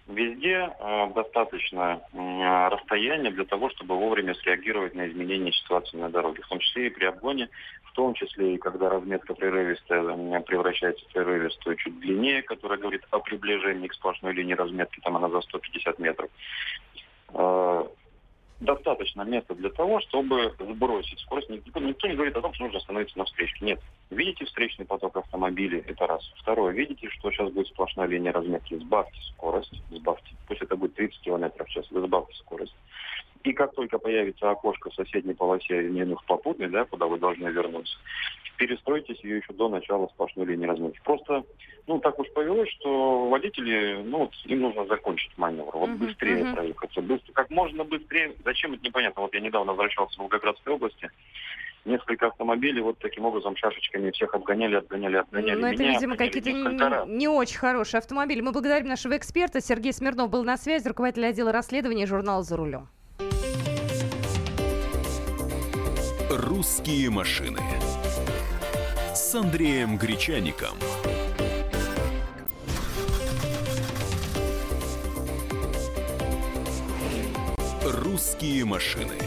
везде 0.07 0.69
э, 0.77 1.07
достаточно 1.15 2.01
э, 2.11 2.67
расстояния 2.67 3.31
для 3.31 3.45
того, 3.45 3.69
чтобы 3.69 3.95
вовремя 3.95 4.35
среагировать 4.35 4.93
на 4.93 5.07
изменения 5.07 5.53
ситуации 5.53 5.95
на 5.95 6.09
дороге, 6.09 6.41
в 6.43 6.49
том 6.49 6.59
числе 6.59 6.87
и 6.87 6.89
при 6.89 7.05
обгоне, 7.05 7.47
в 7.85 7.93
том 7.93 8.13
числе 8.13 8.55
и 8.55 8.57
когда 8.57 8.89
разметка 8.89 9.33
прерывистая 9.33 10.03
превращается 10.41 11.05
в 11.05 11.13
прерывистую 11.13 11.77
чуть 11.77 11.97
длиннее, 12.01 12.41
которая 12.41 12.77
говорит 12.77 13.03
о 13.11 13.19
приближении 13.19 13.87
к 13.87 13.93
сплошной 13.93 14.33
линии 14.33 14.53
разметки, 14.53 14.99
там 14.99 15.15
она 15.15 15.29
за 15.29 15.39
150 15.39 15.97
метров 15.97 16.29
достаточно 18.59 19.23
места 19.23 19.53
для 19.55 19.69
того, 19.69 19.99
чтобы 20.01 20.53
сбросить 20.59 21.19
скорость. 21.19 21.49
Никто, 21.49 21.79
никто 21.79 22.07
не 22.07 22.15
говорит 22.15 22.35
о 22.37 22.41
том, 22.41 22.53
что 22.53 22.63
нужно 22.63 22.79
остановиться 22.79 23.17
на 23.17 23.25
встречке. 23.25 23.65
Нет. 23.65 23.81
Видите 24.09 24.45
встречный 24.45 24.85
поток 24.85 25.17
автомобилей, 25.17 25.83
это 25.87 26.07
раз. 26.07 26.23
Второе, 26.37 26.73
видите, 26.73 27.09
что 27.09 27.31
сейчас 27.31 27.51
будет 27.51 27.67
сплошная 27.67 28.07
линия 28.07 28.31
разметки. 28.31 28.75
Сбавьте 28.75 29.19
скорость, 29.33 29.73
сбавьте. 29.91 30.35
Пусть 30.47 30.61
это 30.61 30.75
будет 30.75 30.95
30 30.95 31.21
км 31.21 31.63
в 31.63 31.69
час, 31.69 31.85
вы 31.91 32.01
сбавьте 32.01 32.35
скорость. 32.35 32.75
И 33.43 33.53
как 33.53 33.75
только 33.75 33.99
появится 33.99 34.49
окошко 34.49 34.89
в 34.89 34.95
соседней 34.95 35.35
полосе, 35.35 35.83
не 35.89 36.03
в 36.03 36.23
попутной, 36.25 36.69
да, 36.69 36.85
куда 36.85 37.05
вы 37.05 37.19
должны 37.19 37.47
вернуться, 37.49 37.95
перестройтесь 38.57 39.19
ее 39.23 39.37
еще 39.37 39.53
до 39.53 39.69
начала 39.69 40.07
сплошной 40.07 40.45
линии 40.45 40.65
разметки. 40.65 40.99
Просто, 41.03 41.43
ну, 41.87 41.99
так 41.99 42.17
уж 42.19 42.31
повелось, 42.33 42.69
что 42.69 43.29
водители, 43.29 44.01
ну, 44.03 44.19
вот, 44.19 44.31
им 44.45 44.61
нужно 44.61 44.85
закончить 44.85 45.37
маневр, 45.37 45.75
вот 45.75 45.89
uh-huh, 45.89 45.97
быстрее 45.97 46.41
uh-huh. 46.41 46.55
проехаться, 46.55 47.01
быстро, 47.01 47.33
как 47.33 47.49
можно 47.49 47.83
быстрее. 47.83 48.33
Зачем 48.43 48.73
это 48.73 48.83
непонятно. 48.83 49.21
Вот 49.23 49.33
я 49.33 49.39
недавно 49.39 49.73
возвращался 49.73 50.15
в 50.15 50.19
Волгоградской 50.19 50.73
области, 50.73 51.09
несколько 51.85 52.27
автомобилей 52.27 52.81
вот 52.81 52.97
таким 52.99 53.25
образом 53.25 53.55
шашечками 53.55 54.11
всех 54.11 54.33
обгоняли, 54.33 54.75
обгоняли, 54.75 55.17
обгоняли. 55.17 55.61
Ну, 55.61 55.67
это, 55.67 55.83
видимо, 55.83 56.17
какие-то 56.17 56.51
не, 56.51 57.17
не 57.17 57.27
очень 57.27 57.57
хорошие 57.57 57.99
автомобили. 57.99 58.41
Мы 58.41 58.51
благодарим 58.51 58.87
нашего 58.87 59.15
эксперта. 59.15 59.61
Сергей 59.61 59.93
Смирнов 59.93 60.29
был 60.29 60.43
на 60.43 60.57
связи, 60.57 60.87
руководитель 60.87 61.27
отдела 61.27 61.51
расследования 61.51 62.05
журнала 62.05 62.43
«За 62.43 62.57
рулем». 62.57 62.87
«Русские 66.29 67.09
машины» 67.11 67.59
с 69.35 69.37
Андреем 69.37 69.97
Гречаником. 69.97 70.77
«Русские 77.83 78.63
машины» 78.63 79.17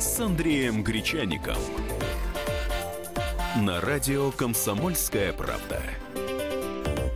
с 0.00 0.18
Андреем 0.18 0.82
Гречаником. 0.82 1.54
На 3.54 3.80
радио 3.80 4.32
«Комсомольская 4.32 5.32
правда». 5.32 5.80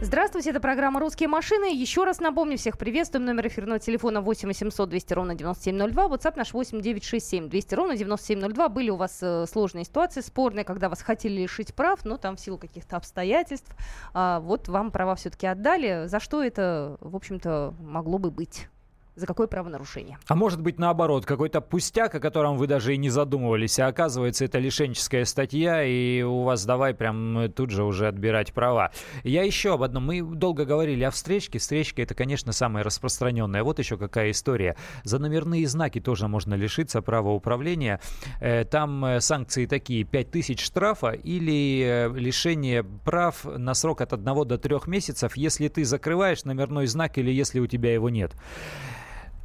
Здравствуйте, 0.07 0.51
это 0.51 0.61
программа 0.61 1.01
«Русские 1.01 1.29
машины». 1.29 1.75
Еще 1.75 2.05
раз 2.05 2.21
напомню, 2.21 2.57
всех 2.57 2.79
приветствуем. 2.79 3.25
Номер 3.25 3.49
эфирного 3.49 3.81
телефона 3.81 4.21
8 4.21 4.47
800 4.47 4.89
200 4.89 5.13
ровно 5.15 5.35
9702. 5.35 6.05
WhatsApp 6.07 6.35
наш 6.37 6.53
8 6.53 6.81
967 6.81 7.49
200 7.49 7.75
ровно 7.75 7.97
9702. 7.97 8.69
Были 8.69 8.91
у 8.91 8.95
вас 8.95 9.19
э, 9.21 9.47
сложные 9.51 9.85
ситуации, 9.85 10.21
спорные, 10.21 10.65
когда 10.65 10.89
вас 10.89 11.03
хотели 11.03 11.43
лишить 11.43 11.75
прав, 11.75 12.05
но 12.05 12.19
там 12.19 12.37
в 12.37 12.41
силу 12.41 12.57
каких-то 12.57 12.97
обстоятельств. 12.97 13.75
А, 14.15 14.39
вот 14.39 14.69
вам 14.69 14.93
права 14.93 15.17
все-таки 15.17 15.49
отдали. 15.49 16.07
За 16.07 16.21
что 16.21 16.41
это, 16.41 16.99
в 17.01 17.17
общем-то, 17.17 17.75
могло 17.81 18.19
бы 18.19 18.31
быть? 18.31 18.69
За 19.17 19.27
какое 19.27 19.47
правонарушение. 19.47 20.19
А 20.29 20.35
может 20.35 20.61
быть 20.61 20.79
наоборот, 20.79 21.25
какой-то 21.25 21.61
пустяк, 21.61 22.15
о 22.15 22.21
котором 22.21 22.59
вы 22.59 22.67
даже 22.67 22.95
и 22.95 22.99
не 22.99 23.09
задумывались, 23.09 23.79
а 23.79 23.87
оказывается 23.87 24.45
это 24.45 24.59
лишенческая 24.59 25.25
статья, 25.25 25.83
и 25.83 26.23
у 26.23 26.43
вас 26.43 26.65
давай 26.67 26.95
прям 26.95 27.51
тут 27.55 27.71
же 27.71 27.83
уже 27.85 28.09
отбирать 28.09 28.53
права. 28.53 28.93
Я 29.25 29.43
еще 29.43 29.75
об 29.75 29.83
одном. 29.83 30.07
Мы 30.07 30.23
долго 30.23 30.65
говорили 30.65 31.03
о 31.03 31.11
встречке. 31.11 31.59
Встречка 31.59 32.03
это, 32.03 32.15
конечно, 32.15 32.53
самая 32.53 32.85
распространенная. 32.85 33.63
Вот 33.65 33.79
еще 33.79 33.97
какая 33.97 34.31
история. 34.31 34.77
За 35.03 35.19
номерные 35.19 35.67
знаки 35.67 36.01
тоже 36.01 36.29
можно 36.29 36.55
лишиться 36.55 37.01
права 37.01 37.31
управления. 37.31 38.01
Э, 38.41 38.65
там 38.65 39.05
э, 39.05 39.21
санкции 39.21 39.67
такие. 39.67 40.05
5000 40.05 40.61
штрафа 40.61 41.11
или 41.13 41.83
э, 41.85 42.19
лишение 42.19 42.85
прав 42.85 43.45
на 43.45 43.73
срок 43.75 44.03
от 44.03 44.13
1 44.13 44.25
до 44.47 44.59
3 44.59 44.77
месяцев, 44.87 45.37
если 45.37 45.69
ты 45.69 45.85
закрываешь 45.85 46.45
номерной 46.45 46.87
знак 46.87 47.17
или 47.17 47.31
если 47.31 47.61
у 47.61 47.67
тебя 47.67 47.95
его 47.95 48.11
нет. 48.11 48.35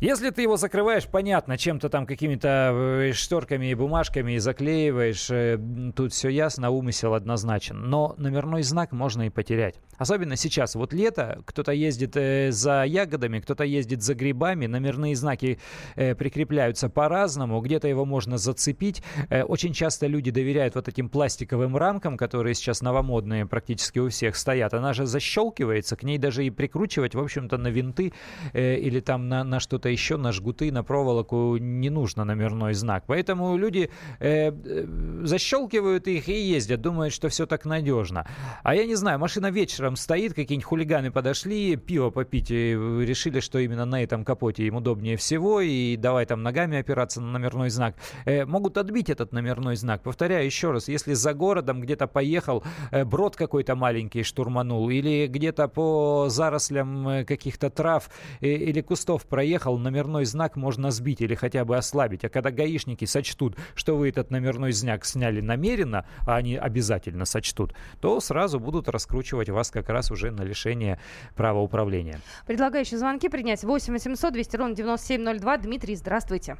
Если 0.02 0.32
ты 0.32 0.42
его 0.42 0.58
закрываешь, 0.58 1.06
понятно, 1.06 1.60
чем-то 1.60 1.88
там 1.88 2.08
какими-то 2.08 2.72
э, 2.74 3.14
шторками 3.14 3.68
и 3.68 3.76
бумажками 3.76 4.32
и 4.32 4.40
заклеиваешь, 4.40 5.30
э, 5.30 5.60
тут 5.96 6.12
все 6.12 6.30
ясно, 6.30 6.72
умысел 6.72 7.14
однозначен. 7.14 7.88
Но 7.88 8.16
номерной 8.18 8.64
знак 8.64 8.94
можно 8.94 9.28
и 9.28 9.30
потерять. 9.30 9.76
Особенно 10.00 10.38
сейчас. 10.38 10.74
Вот 10.74 10.92
лето, 10.92 11.44
кто-то 11.46 11.72
ездит 11.72 12.18
э, 12.18 12.52
за 12.52 12.84
ягодами, 12.84 13.42
кто-то 13.42 13.64
ездит 13.64 14.02
за 14.02 14.16
грибами, 14.16 14.66
номерные 14.66 15.16
знаки 15.16 15.60
прикрепляются 15.96 16.90
по-разному, 16.90 17.62
где-то 17.62 17.88
его 17.88 18.04
можно 18.04 18.40
зацепить. 18.40 19.04
Очень 19.30 19.74
часто 19.74 20.08
люди 20.08 20.32
доверяют 20.32 20.74
вот 20.74 20.88
этим 20.88 21.10
пластиковым 21.10 21.78
рамкам, 21.78 22.18
которые 22.18 22.56
сейчас 22.56 22.82
новомодные 22.82 23.46
практически 23.46 24.00
у 24.00 24.10
всех 24.10 24.36
стоят. 24.36 24.74
Она 24.74 24.94
же 24.94 25.06
защелкивается, 25.06 25.96
к 25.96 26.02
ней 26.02 26.18
даже 26.18 26.44
и 26.44 26.50
прикручивать, 26.50 27.14
в 27.14 27.20
общем-то, 27.20 27.58
на 27.58 27.68
винты 27.68 28.14
или 28.54 29.00
там 29.00 29.28
на, 29.30 29.44
на 29.44 29.60
что-то 29.60 29.91
еще 29.92 30.18
на 30.18 30.32
жгуты, 30.32 30.72
на 30.72 30.84
проволоку 30.84 31.58
не 31.58 31.90
нужно 31.90 32.24
номерной 32.24 32.74
знак. 32.74 33.04
Поэтому 33.08 33.58
люди 33.58 33.90
э, 34.20 34.52
э, 34.52 34.86
защелкивают 35.24 36.08
их 36.08 36.30
и 36.30 36.34
ездят, 36.34 36.82
думают, 36.82 37.14
что 37.14 37.30
все 37.30 37.46
так 37.46 37.66
надежно. 37.66 38.28
А 38.64 38.76
я 38.76 38.86
не 38.86 38.96
знаю, 38.96 39.20
машина 39.20 39.52
вечером 39.52 39.96
стоит, 39.96 40.34
какие-нибудь 40.34 40.66
хулиганы 40.66 41.12
подошли, 41.12 41.76
пиво 41.76 42.10
попить, 42.10 42.52
и 42.52 42.74
решили, 43.06 43.40
что 43.40 43.60
именно 43.60 43.86
на 43.86 44.02
этом 44.04 44.24
капоте 44.24 44.66
им 44.66 44.76
удобнее 44.76 45.18
всего, 45.18 45.62
и 45.62 45.96
давай 45.98 46.26
там 46.26 46.44
ногами 46.44 46.78
опираться 46.78 47.22
на 47.22 47.32
номерной 47.32 47.70
знак. 47.70 47.96
Э, 48.26 48.46
могут 48.46 48.78
отбить 48.78 49.10
этот 49.10 49.32
номерной 49.34 49.76
знак. 49.76 50.02
Повторяю 50.04 50.46
еще 50.46 50.72
раз, 50.72 50.88
если 50.88 51.14
за 51.14 51.34
городом 51.34 51.82
где-то 51.82 52.08
поехал, 52.08 52.64
э, 52.92 53.06
брод 53.06 53.36
какой-то 53.36 53.76
маленький 53.76 54.24
штурманул, 54.24 54.90
или 54.90 55.28
где-то 55.28 55.68
по 55.68 56.28
зарослям 56.30 57.08
э, 57.08 57.26
каких-то 57.26 57.70
трав 57.70 58.10
э, 58.42 58.48
или 58.48 58.82
кустов 58.82 59.26
проехал, 59.26 59.78
номерной 59.82 60.26
знак 60.26 60.56
можно 60.56 60.92
сбить 60.92 61.22
или 61.22 61.36
хотя 61.36 61.66
бы 61.66 61.78
ослабить. 61.78 62.24
А 62.24 62.30
когда 62.30 62.52
гаишники 62.52 63.06
сочтут, 63.06 63.58
что 63.76 63.98
вы 63.98 64.10
этот 64.10 64.32
номерной 64.32 64.72
знак 64.72 65.06
сняли 65.06 65.42
намеренно, 65.42 66.06
а 66.26 66.36
они 66.36 66.56
обязательно 66.56 67.26
сочтут, 67.26 67.74
то 68.00 68.20
сразу 68.20 68.60
будут 68.60 68.88
раскручивать 68.90 69.50
вас 69.50 69.72
как 69.72 69.90
раз 69.90 70.12
уже 70.12 70.32
на 70.32 70.44
лишение 70.44 71.00
права 71.36 71.60
управления. 71.60 72.22
Предлагаю 72.48 72.86
еще 72.86 72.98
звонки 72.98 73.30
принять. 73.30 73.64
8 73.64 73.94
800 73.94 74.34
200 74.34 74.56
ровно 74.56 74.76
9702. 74.76 75.58
Дмитрий, 75.58 75.96
здравствуйте. 75.96 76.58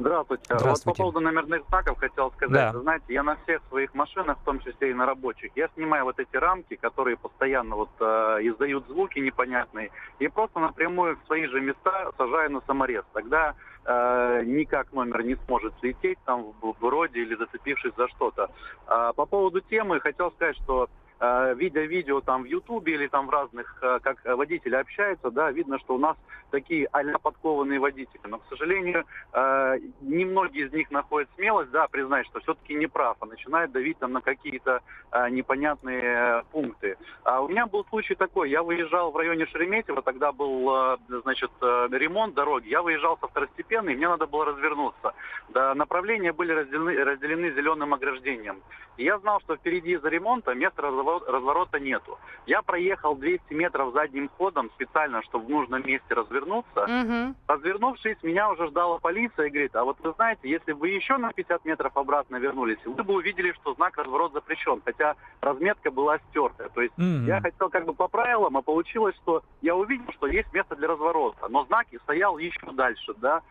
Здравствуйте. 0.00 0.44
Здравствуйте. 0.44 0.70
Вот 0.70 0.84
по 0.84 0.94
поводу 0.94 1.20
номерных 1.20 1.66
знаков 1.68 1.98
хотел 1.98 2.30
сказать. 2.32 2.54
Да. 2.54 2.72
Вы 2.72 2.80
знаете, 2.80 3.04
я 3.08 3.22
на 3.22 3.36
всех 3.36 3.60
своих 3.68 3.94
машинах, 3.94 4.38
в 4.38 4.44
том 4.44 4.58
числе 4.60 4.90
и 4.90 4.94
на 4.94 5.04
рабочих, 5.04 5.52
я 5.56 5.68
снимаю 5.74 6.04
вот 6.04 6.18
эти 6.18 6.34
рамки, 6.36 6.76
которые 6.76 7.18
постоянно 7.18 7.76
вот 7.76 7.90
э, 8.00 8.04
издают 8.42 8.86
звуки 8.88 9.18
непонятные, 9.18 9.90
и 10.18 10.28
просто 10.28 10.58
напрямую 10.58 11.16
в 11.16 11.26
свои 11.26 11.46
же 11.46 11.60
места 11.60 12.10
сажаю 12.16 12.50
на 12.50 12.62
саморез. 12.62 13.04
Тогда 13.12 13.54
э, 13.84 14.42
никак 14.46 14.90
номер 14.92 15.22
не 15.22 15.36
сможет 15.46 15.74
слететь 15.80 16.18
там 16.24 16.52
в, 16.62 16.74
в 16.80 16.88
роде 16.88 17.20
или 17.20 17.34
зацепившись 17.34 17.92
за 17.96 18.08
что-то. 18.08 18.50
А 18.86 19.12
по 19.12 19.26
поводу 19.26 19.60
темы 19.60 20.00
хотел 20.00 20.32
сказать, 20.32 20.56
что 20.56 20.88
видя 21.20 21.82
видео 21.82 22.20
там 22.20 22.42
в 22.42 22.46
Ютубе 22.46 22.94
или 22.94 23.06
там 23.06 23.26
в 23.26 23.30
разных, 23.30 23.78
э, 23.82 23.98
как 24.02 24.24
водители 24.24 24.74
общаются, 24.74 25.30
да, 25.30 25.50
видно, 25.50 25.78
что 25.78 25.94
у 25.94 25.98
нас 25.98 26.16
такие 26.50 26.86
а 26.92 27.18
подкованные 27.18 27.78
водители. 27.78 28.20
Но, 28.24 28.38
к 28.38 28.46
сожалению, 28.48 29.04
э, 29.32 29.78
немногие 30.00 30.66
из 30.66 30.72
них 30.72 30.90
находят 30.90 31.28
смелость, 31.36 31.70
да, 31.70 31.88
признать, 31.88 32.26
что 32.26 32.40
все-таки 32.40 32.74
не 32.74 32.86
прав, 32.86 33.16
а 33.20 33.26
начинают 33.26 33.72
давить 33.72 33.98
там 33.98 34.12
на 34.12 34.20
какие-то 34.20 34.80
э, 35.12 35.30
непонятные 35.30 36.44
пункты. 36.50 36.96
А 37.24 37.40
у 37.40 37.48
меня 37.48 37.66
был 37.66 37.84
случай 37.86 38.14
такой, 38.14 38.50
я 38.50 38.62
выезжал 38.62 39.10
в 39.10 39.16
районе 39.16 39.46
Шереметьево, 39.46 40.02
тогда 40.02 40.32
был, 40.32 40.70
э, 40.74 40.96
значит, 41.22 41.50
э, 41.60 41.88
ремонт 41.92 42.34
дороги, 42.34 42.68
я 42.68 42.82
выезжал 42.82 43.18
со 43.18 43.28
второстепенной, 43.28 43.94
мне 43.94 44.08
надо 44.08 44.26
было 44.26 44.46
развернуться. 44.46 45.14
Да, 45.50 45.74
направления 45.74 46.32
были 46.32 46.52
разделены, 46.52 47.04
разделены 47.04 47.52
зеленым 47.52 47.94
ограждением. 47.94 48.62
И 48.96 49.04
я 49.04 49.18
знал, 49.18 49.40
что 49.40 49.56
впереди 49.56 49.92
из-за 49.92 50.08
ремонта 50.08 50.54
места 50.54 50.82
разворота 51.18 51.80
нету. 51.80 52.18
Я 52.46 52.62
проехал 52.62 53.14
200 53.16 53.52
метров 53.54 53.92
задним 53.92 54.28
ходом 54.38 54.70
специально, 54.74 55.22
чтобы 55.22 55.46
в 55.46 55.50
нужном 55.50 55.86
месте 55.86 56.14
развернуться. 56.14 56.82
Угу. 56.84 57.34
Развернувшись, 57.46 58.16
меня 58.22 58.50
уже 58.50 58.68
ждала 58.68 58.98
полиция 58.98 59.46
и 59.46 59.50
говорит, 59.50 59.76
а 59.76 59.84
вот 59.84 59.98
вы 60.00 60.12
знаете, 60.12 60.48
если 60.48 60.72
бы 60.72 60.88
еще 60.88 61.16
на 61.16 61.32
50 61.32 61.64
метров 61.64 61.96
обратно 61.96 62.36
вернулись, 62.36 62.78
вы 62.84 63.02
бы 63.02 63.14
увидели, 63.14 63.52
что 63.52 63.74
знак 63.74 63.96
разворот 63.98 64.32
запрещен, 64.32 64.80
хотя 64.84 65.14
разметка 65.40 65.90
была 65.90 66.18
стертая. 66.30 66.68
То 66.68 66.82
есть 66.82 66.96
Мгм. 66.96 67.26
я 67.26 67.40
хотел 67.40 67.68
как 67.70 67.84
бы 67.84 67.94
по 67.94 68.08
правилам, 68.08 68.56
а 68.56 68.62
получилось, 68.62 69.16
что 69.22 69.42
я 69.60 69.74
увидел, 69.74 70.10
что 70.12 70.26
есть 70.26 70.52
место 70.52 70.76
для 70.76 70.88
разворота, 70.88 71.48
но 71.48 71.64
знак 71.64 71.86
и 71.90 71.98
стоял 71.98 72.38
еще 72.38 72.72
дальше, 72.72 73.14
да 73.16 73.42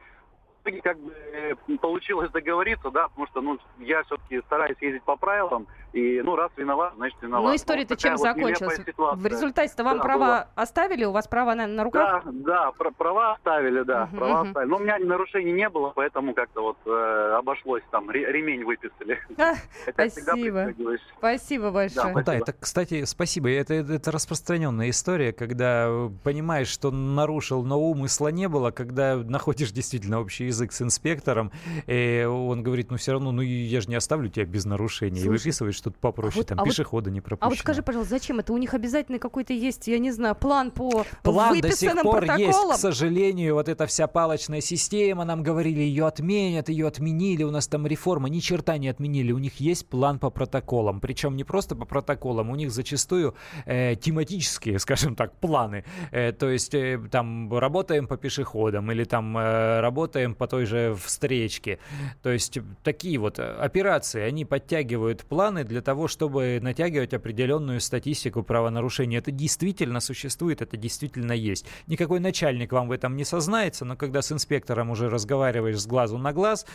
итоге 0.64 0.82
как 0.82 1.00
бы 1.00 1.12
э, 1.34 1.56
получилось 1.82 2.32
договориться, 2.32 2.92
да, 2.92 3.08
потому 3.10 3.28
что, 3.28 3.42
ну, 3.42 3.58
я 3.80 4.04
все-таки 4.04 4.40
стараюсь 4.46 4.78
ездить 4.82 5.04
по 5.04 5.16
правилам, 5.16 5.68
и, 5.94 6.22
ну, 6.22 6.36
раз 6.36 6.52
виноват, 6.56 6.94
значит, 6.98 7.18
виноват. 7.22 7.50
Ну, 7.50 7.56
история-то 7.56 7.94
вот 7.96 8.00
чем 8.00 8.12
вот 8.16 8.22
закончилась? 8.22 8.80
В 8.98 9.26
результате-то 9.26 9.84
вам 9.84 9.98
Да, 9.98 10.04
права 10.04 10.20
была. 10.26 10.48
оставили? 10.56 11.06
У 11.06 11.12
вас 11.12 11.28
права 11.28 11.56
на, 11.56 11.66
на 11.68 11.84
руках? 11.84 12.24
Да, 12.26 12.32
да, 12.34 12.72
пр- 12.78 12.92
права 12.96 13.34
оставили, 13.34 13.82
да, 13.84 14.06
Мгм, 14.06 14.18
права 14.18 14.40
мгм. 14.42 14.48
оставили. 14.50 14.70
Но 14.70 14.76
у 14.78 14.80
меня 14.80 15.00
нарушений 15.00 15.52
не 15.52 15.68
было, 15.70 15.92
поэтому 15.96 16.34
как-то 16.34 16.62
вот 16.62 16.78
э, 16.86 17.36
обошлось 17.38 17.82
там, 17.92 18.10
ре- 18.10 18.32
ремень 18.32 18.64
выписали. 18.66 19.20
А, 19.40 19.54
спасибо. 19.92 20.74
Спасибо 21.18 21.72
большое. 21.72 22.08
Ну 22.08 22.14
да, 22.16 22.22
Спасибо. 22.24 22.44
это, 22.44 22.54
кстати, 22.54 23.04
спасибо. 23.06 23.50
Это, 23.50 23.74
это, 23.74 23.94
это 23.94 24.12
распространенная 24.12 24.90
история, 24.90 25.32
когда 25.34 25.86
э, 25.88 26.10
понимаешь, 26.24 26.68
что 26.68 26.92
нарушил, 26.92 27.64
но 27.64 27.80
умысла 27.80 28.28
не 28.30 28.48
было, 28.48 28.72
когда 28.72 29.16
находишь 29.18 29.72
действительно 29.72 30.20
общий 30.20 30.46
язык 30.46 30.59
с 30.68 30.82
инспектором, 30.82 31.52
и 31.88 32.26
он 32.30 32.64
говорит, 32.64 32.92
ну 32.92 32.98
все 32.98 33.14
равно, 33.14 33.32
ну 33.32 33.42
я 33.42 33.82
же 33.82 33.90
не 33.90 33.96
оставлю 33.96 34.30
тебя 34.30 34.46
без 34.46 34.66
нарушений. 34.66 35.20
и 35.20 35.24
Слушай, 35.24 35.38
выписывает 35.38 35.76
что-то 35.76 35.98
попроще, 36.00 36.42
вот- 36.42 36.48
там 36.48 36.60
а 36.60 36.64
вот- 36.64 36.70
пешехода 36.70 37.10
не 37.10 37.22
пропущено. 37.22 37.48
А 37.48 37.50
вот 37.50 37.60
скажи, 37.60 37.82
пожалуйста, 37.82 38.16
зачем 38.16 38.40
это? 38.40 38.54
У 38.54 38.58
них 38.58 38.74
обязательно 38.74 39.20
какой-то 39.20 39.54
есть, 39.54 39.88
я 39.88 40.00
не 40.00 40.12
знаю, 40.12 40.36
план 40.36 40.72
по 40.72 41.06
План 41.24 41.60
до 41.62 41.72
сих 41.72 41.90
выписанным 41.92 42.04
пор 42.04 42.24
есть, 42.24 42.36
протоколам? 42.38 42.76
к 42.76 42.80
сожалению, 42.80 43.54
вот 43.56 43.70
эта 43.70 43.86
вся 43.86 44.08
палочная 44.08 44.62
система, 44.62 45.26
нам 45.26 45.44
говорили, 45.44 45.80
ее 45.82 46.06
отменят, 46.08 46.70
ее 46.70 46.88
отменили, 46.88 47.44
у 47.44 47.52
нас 47.52 47.68
там 47.68 47.88
реформа, 47.88 48.30
ни 48.30 48.40
черта 48.40 48.78
не 48.78 48.88
отменили, 48.90 49.32
у 49.32 49.38
них 49.38 49.60
есть 49.60 49.88
план 49.88 50.20
по 50.20 50.30
протоколам, 50.30 51.00
причем 51.00 51.36
не 51.36 51.44
просто 51.44 51.76
по 51.76 51.86
протоколам, 51.86 52.50
у 52.50 52.56
них 52.56 52.72
зачастую 52.72 53.36
э, 53.66 53.96
тематические, 53.96 54.80
скажем 54.80 55.16
так, 55.16 55.34
планы, 55.40 55.84
Э, 56.12 56.32
то 56.32 56.50
есть 56.50 56.74
э, 56.74 57.00
там 57.12 57.52
работаем 57.58 58.08
по 58.08 58.18
пешеходам 58.18 58.92
или 58.92 59.04
там 59.04 59.38
э, 59.38 59.80
работаем 59.82 60.34
по 60.40 60.48
той 60.48 60.66
же 60.66 60.96
встречке, 60.96 61.78
то 62.24 62.32
есть 62.32 62.58
э, 62.58 62.64
такие 62.84 63.20
вот 63.20 63.38
э, 63.38 63.44
операции, 63.44 64.22
они 64.22 64.46
подтягивают 64.46 65.26
планы 65.26 65.66
для 65.66 65.82
того, 65.82 66.08
чтобы 66.08 66.60
натягивать 66.62 67.14
определенную 67.14 67.82
статистику 67.82 68.42
правонарушений. 68.42 69.18
Это 69.18 69.32
действительно 69.32 70.00
существует, 70.00 70.62
это 70.62 70.78
действительно 70.78 71.34
есть. 71.34 71.68
Никакой 71.88 72.22
начальник 72.22 72.72
вам 72.72 72.88
в 72.88 72.92
этом 72.92 73.18
не 73.18 73.26
сознается, 73.26 73.86
но 73.86 73.98
когда 73.98 74.22
с 74.22 74.32
инспектором 74.32 74.90
уже 74.90 75.10
разговариваешь 75.10 75.80
с 75.80 75.86
глазу 75.86 76.18
на 76.18 76.32
глаз, 76.32 76.66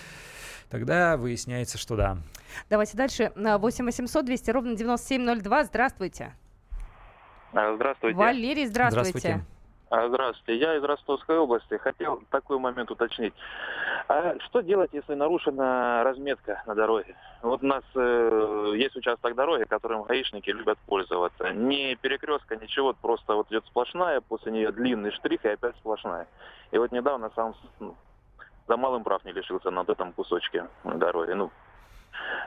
тогда 0.69 1.17
выясняется, 1.17 1.79
что 1.79 1.97
да. 1.97 2.19
Давайте 2.69 2.97
дальше. 2.97 3.33
На 3.35 3.57
8 3.57 3.85
800 3.87 4.27
200 4.27 4.51
ровно 4.51 4.77
9702. 4.77 5.65
Здравствуйте. 5.65 6.35
А, 7.55 7.75
Здравствуйте. 7.75 8.17
Валерий, 8.17 8.67
здравствуйте. 8.67 9.19
Здравствуйте. 9.19 9.54
А, 9.95 10.09
Здравствуйте. 10.09 10.61
Я 10.61 10.77
из 10.77 10.83
Ростовской 10.83 11.39
области. 11.39 11.77
Хотел 11.77 12.21
такой 12.31 12.59
момент 12.59 12.91
уточнить. 12.91 13.33
А 14.09 14.37
что 14.41 14.61
делать, 14.61 14.91
если 14.93 15.15
нарушена 15.15 16.03
разметка 16.03 16.65
на 16.67 16.75
дороге? 16.75 17.15
Вот 17.43 17.63
у 17.63 17.67
нас 17.67 17.85
э, 17.95 18.73
есть 18.75 18.97
участок 18.97 19.37
дороги, 19.37 19.63
которым 19.63 20.03
гаишники 20.03 20.51
любят 20.51 20.79
пользоваться. 20.87 21.53
Ни 21.53 21.95
перекрестка, 21.95 22.57
ничего, 22.57 22.93
просто 22.93 23.37
вот 23.37 23.47
идет 23.53 23.65
сплошная, 23.67 24.21
после 24.21 24.51
нее 24.51 24.73
длинный 24.73 25.13
штрих 25.13 25.45
и 25.45 25.49
опять 25.51 25.77
сплошная. 25.77 26.27
И 26.73 26.79
вот 26.79 26.91
недавно 26.91 27.31
сам 27.37 27.55
ну, 27.79 27.95
за 28.67 28.77
малым 28.77 29.05
прав 29.05 29.25
не 29.25 29.31
лишился 29.31 29.71
на 29.71 29.83
этом 29.83 30.13
кусочке 30.13 30.67
дороги. 30.83 31.35
Ну, 31.35 31.53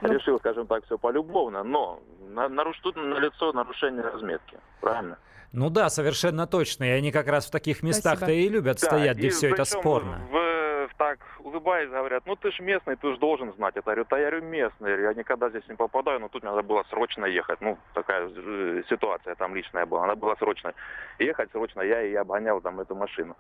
ну... 0.01 0.13
решил, 0.13 0.39
скажем 0.39 0.67
так, 0.67 0.86
все 0.86 0.97
полюбовно, 0.97 1.63
но 1.63 1.99
на, 2.30 2.49
наруш... 2.49 2.80
тут 2.80 2.95
налицо 2.95 3.53
нарушение 3.53 4.03
разметки, 4.03 4.58
правильно? 4.82 5.17
Ну 5.53 5.69
да, 5.69 5.89
совершенно 5.89 6.45
точно. 6.45 6.84
И 6.84 6.89
они 6.89 7.12
как 7.12 7.27
раз 7.27 7.47
в 7.47 7.51
таких 7.51 7.82
местах-то 7.82 8.32
и 8.32 8.49
любят 8.49 8.80
да, 8.82 8.88
стоять, 8.88 9.17
где 9.17 9.30
все 9.30 9.49
это 9.49 9.63
спорно. 9.63 10.21
В, 10.30 10.89
так, 10.97 11.19
улыбаясь, 11.39 11.89
говорят, 11.89 12.23
ну 12.25 12.36
ты 12.36 12.51
же 12.51 12.63
местный, 12.63 12.95
ты 12.95 13.12
же 13.12 13.17
должен 13.17 13.53
знать. 13.53 13.75
Я 13.75 13.82
говорю, 13.82 14.06
да 14.10 14.17
я 14.17 14.30
говорю, 14.30 14.45
местный, 14.45 15.01
я 15.01 15.13
никогда 15.13 15.49
здесь 15.49 15.67
не 15.69 15.75
попадаю, 15.75 16.19
но 16.19 16.27
тут 16.27 16.43
надо 16.43 16.63
было 16.63 16.84
срочно 16.89 17.25
ехать. 17.25 17.62
Ну, 17.62 17.77
такая 17.93 18.30
э, 18.30 18.84
ситуация 18.89 19.36
там 19.36 19.56
личная 19.56 19.86
была, 19.86 20.08
надо 20.08 20.19
было 20.19 20.36
срочно 20.36 20.73
ехать, 21.19 21.51
срочно 21.51 21.82
я 21.82 22.01
и 22.01 22.13
обгонял 22.15 22.62
там 22.62 22.80
эту 22.80 22.95
машину. 22.95 23.38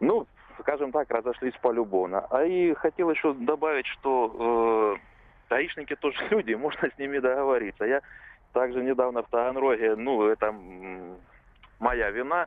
Ну, 0.00 0.26
скажем 0.60 0.92
так, 0.92 1.10
разошлись 1.10 1.54
полюбовно. 1.60 2.26
А 2.30 2.44
и 2.44 2.74
хотел 2.74 3.10
еще 3.10 3.32
добавить, 3.32 3.86
что 3.86 4.96
э, 4.96 5.07
гаишники 5.48 5.96
тоже 5.96 6.18
люди, 6.30 6.54
можно 6.54 6.88
с 6.88 6.98
ними 6.98 7.18
договориться. 7.18 7.84
Я 7.84 8.00
также 8.52 8.82
недавно 8.82 9.22
в 9.22 9.28
Таганроге, 9.28 9.96
ну, 9.96 10.26
это 10.26 10.54
моя 11.78 12.10
вина, 12.10 12.46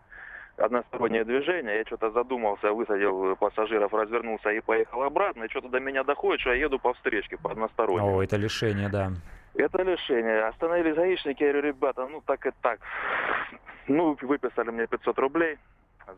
одностороннее 0.58 1.24
движение. 1.24 1.78
Я 1.78 1.86
что-то 1.86 2.12
задумался, 2.12 2.72
высадил 2.72 3.36
пассажиров, 3.36 3.94
развернулся 3.94 4.50
и 4.50 4.62
поехал 4.62 5.04
обратно. 5.04 5.44
И 5.44 5.50
что-то 5.50 5.70
до 5.70 5.80
меня 5.80 6.04
доходит, 6.04 6.42
что 6.42 6.54
я 6.54 6.66
еду 6.66 6.80
по 6.80 6.94
встречке, 6.94 7.38
по 7.38 7.52
одностороннему. 7.52 8.18
О, 8.18 8.24
это 8.24 8.38
лишение, 8.38 8.90
да. 8.90 9.12
Это 9.56 9.84
лишение. 9.84 10.46
Остановились 10.46 10.96
гаишники, 10.96 11.44
я 11.44 11.52
говорю, 11.52 11.68
ребята, 11.68 12.08
ну 12.08 12.22
так 12.26 12.46
и 12.46 12.52
так. 12.62 12.80
Ну, 13.88 14.18
выписали 14.22 14.70
мне 14.70 14.88
500 14.88 15.20
рублей 15.20 15.58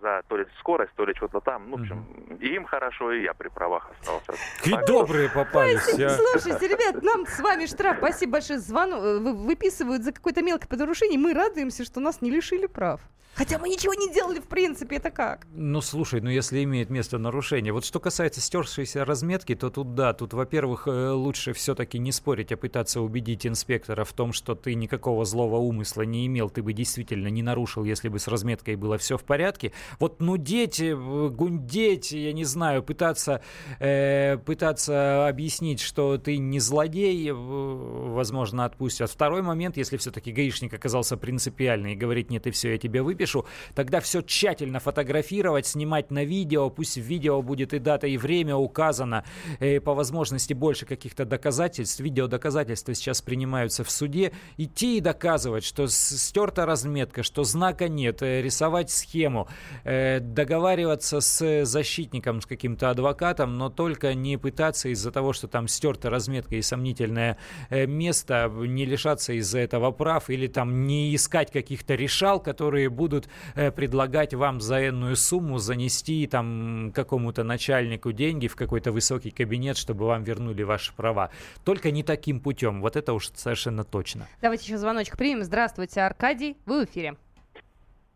за 0.02 0.24
то 0.28 0.38
ли 0.38 0.46
скорость, 0.60 0.94
то 0.96 1.06
ли 1.06 1.14
что-то 1.16 1.40
там. 1.40 1.70
Ну, 1.70 1.78
в 1.78 1.82
общем, 1.82 2.06
и 2.40 2.48
им 2.56 2.66
хорошо, 2.66 3.12
и 3.12 3.24
я 3.24 3.34
при 3.34 3.50
правах 3.50 3.90
остался. 3.92 4.34
Так 4.64 4.86
добрые 4.86 5.30
попались, 5.30 5.82
Спасибо. 5.82 6.06
а. 6.08 6.10
Слушайте, 6.10 6.68
ребят, 6.68 7.04
нам 7.04 7.26
с 7.26 7.40
вами 7.40 7.66
штраф, 7.66 7.98
спасибо 7.98 8.34
большое, 8.34 8.60
звону, 8.60 8.98
э, 8.98 9.20
выписывают 9.20 10.04
за 10.04 10.12
какое-то 10.12 10.42
мелкое 10.42 10.78
нарушение. 10.78 11.20
Мы 11.20 11.34
радуемся, 11.34 11.86
что 11.86 12.00
нас 12.00 12.22
не 12.22 12.32
лишили 12.32 12.66
прав. 12.68 13.02
Хотя 13.36 13.58
мы 13.58 13.68
ничего 13.68 13.94
не 13.96 14.14
делали, 14.14 14.40
в 14.40 14.48
принципе, 14.48 14.98
это 14.98 15.10
как? 15.10 15.48
Ну, 15.54 15.82
слушай, 15.82 16.22
ну 16.22 16.30
если 16.30 16.64
имеет 16.64 16.92
место 16.92 17.18
нарушение. 17.18 17.74
Вот 17.74 17.84
что 17.84 18.00
касается 18.00 18.42
стершейся 18.42 19.06
разметки, 19.06 19.56
то 19.56 19.72
тут 19.72 19.96
да, 19.96 20.14
тут, 20.14 20.34
во-первых, 20.34 20.88
э, 20.88 21.10
лучше 21.10 21.54
все-таки 21.54 21.98
не 21.98 22.12
спорить, 22.12 22.52
а 22.52 22.58
пытаться 22.58 23.02
убедить 23.02 23.48
инспектора 23.48 24.04
в 24.04 24.14
том, 24.14 24.34
что 24.34 24.54
ты 24.54 24.76
никакого 24.76 25.26
злого 25.26 25.56
умысла 25.56 26.04
не 26.04 26.28
имел, 26.28 26.50
ты 26.50 26.62
бы 26.62 26.74
действительно 26.74 27.28
не 27.28 27.42
нарушил, 27.42 27.84
если 27.84 28.08
бы 28.08 28.20
с 28.20 28.28
разметкой 28.28 28.76
было 28.76 29.00
все 29.00 29.18
в 29.18 29.24
порядке. 29.24 29.74
Вот 30.00 30.22
нудеть, 30.22 30.80
э, 30.80 30.94
гундеть, 30.94 32.12
я 32.12 32.34
не 32.34 32.46
знаю, 32.46 32.84
пытаться, 32.84 33.42
э, 33.80 34.38
пытаться 34.38 35.28
объяснить, 35.28 35.80
что 35.80 36.20
ты 36.20 36.38
не 36.38 36.60
злодей, 36.60 37.32
возможно, 37.32 38.66
отпустят. 38.66 39.10
Второй 39.10 39.42
момент, 39.42 39.76
если 39.78 39.98
все-таки 39.98 40.32
гаишник 40.32 40.72
оказался 40.74 41.18
принципиальный 41.18 41.94
и 41.94 41.96
говорит, 41.96 42.30
нет, 42.30 42.46
и 42.46 42.52
все, 42.52 42.74
я 42.74 42.78
тебе 42.78 43.02
выпишу, 43.02 43.23
выпишу, 43.24 43.46
тогда 43.74 44.00
все 44.00 44.22
тщательно 44.22 44.80
фотографировать, 44.80 45.66
снимать 45.66 46.12
на 46.12 46.26
видео, 46.26 46.70
пусть 46.70 46.98
в 46.98 47.02
видео 47.02 47.42
будет 47.42 47.74
и 47.74 47.80
дата, 47.80 48.08
и 48.08 48.18
время 48.18 48.56
указано, 48.56 49.24
и 49.60 49.80
по 49.80 49.94
возможности 49.94 50.54
больше 50.54 50.86
каких-то 50.86 51.26
доказательств, 51.26 52.00
видеодоказательства 52.00 52.94
сейчас 52.94 53.22
принимаются 53.22 53.84
в 53.84 53.90
суде, 53.90 54.32
идти 54.58 54.98
и 54.98 55.02
доказывать, 55.02 55.64
что 55.64 55.88
стерта 55.88 56.66
разметка, 56.66 57.24
что 57.24 57.44
знака 57.44 57.88
нет, 57.88 58.22
э, 58.22 58.42
рисовать 58.42 58.92
схему, 58.92 59.48
э, 59.84 60.20
договариваться 60.20 61.22
с 61.22 61.66
защитником, 61.66 62.42
с 62.42 62.46
каким-то 62.46 62.90
адвокатом, 62.90 63.58
но 63.58 63.70
только 63.70 64.14
не 64.14 64.38
пытаться 64.38 64.90
из-за 64.90 65.12
того, 65.12 65.34
что 65.34 65.48
там 65.48 65.68
стерта 65.68 66.10
разметка 66.10 66.56
и 66.56 66.62
сомнительное 66.62 67.38
э, 67.70 67.86
место, 67.86 68.52
не 68.54 68.86
лишаться 68.86 69.34
из-за 69.34 69.60
этого 69.60 69.92
прав 69.92 70.30
или 70.30 70.48
там 70.48 70.88
не 70.88 71.16
искать 71.16 71.52
каких-то 71.52 71.96
решал, 71.96 72.40
которые 72.40 72.90
будут 72.90 73.13
будут 73.14 73.30
э, 73.56 73.72
предлагать 73.72 74.34
вам 74.34 74.60
за 74.60 74.90
энную 74.90 75.16
сумму 75.16 75.60
занести 75.60 76.28
там 76.28 76.92
какому-то 76.94 77.44
начальнику 77.44 78.12
деньги 78.12 78.48
в 78.48 78.56
какой-то 78.56 78.92
высокий 78.92 79.32
кабинет, 79.32 79.78
чтобы 79.78 80.06
вам 80.06 80.24
вернули 80.24 80.64
ваши 80.64 80.94
права. 80.96 81.30
Только 81.64 81.92
не 81.92 82.04
таким 82.04 82.40
путем. 82.40 82.82
Вот 82.82 82.96
это 82.96 83.14
уж 83.14 83.30
совершенно 83.30 83.84
точно. 83.84 84.28
Давайте 84.42 84.66
еще 84.66 84.78
звоночек 84.78 85.18
примем. 85.18 85.44
Здравствуйте, 85.44 86.02
Аркадий. 86.02 86.58
Вы 86.66 86.86
в 86.86 86.90
эфире. 86.90 87.16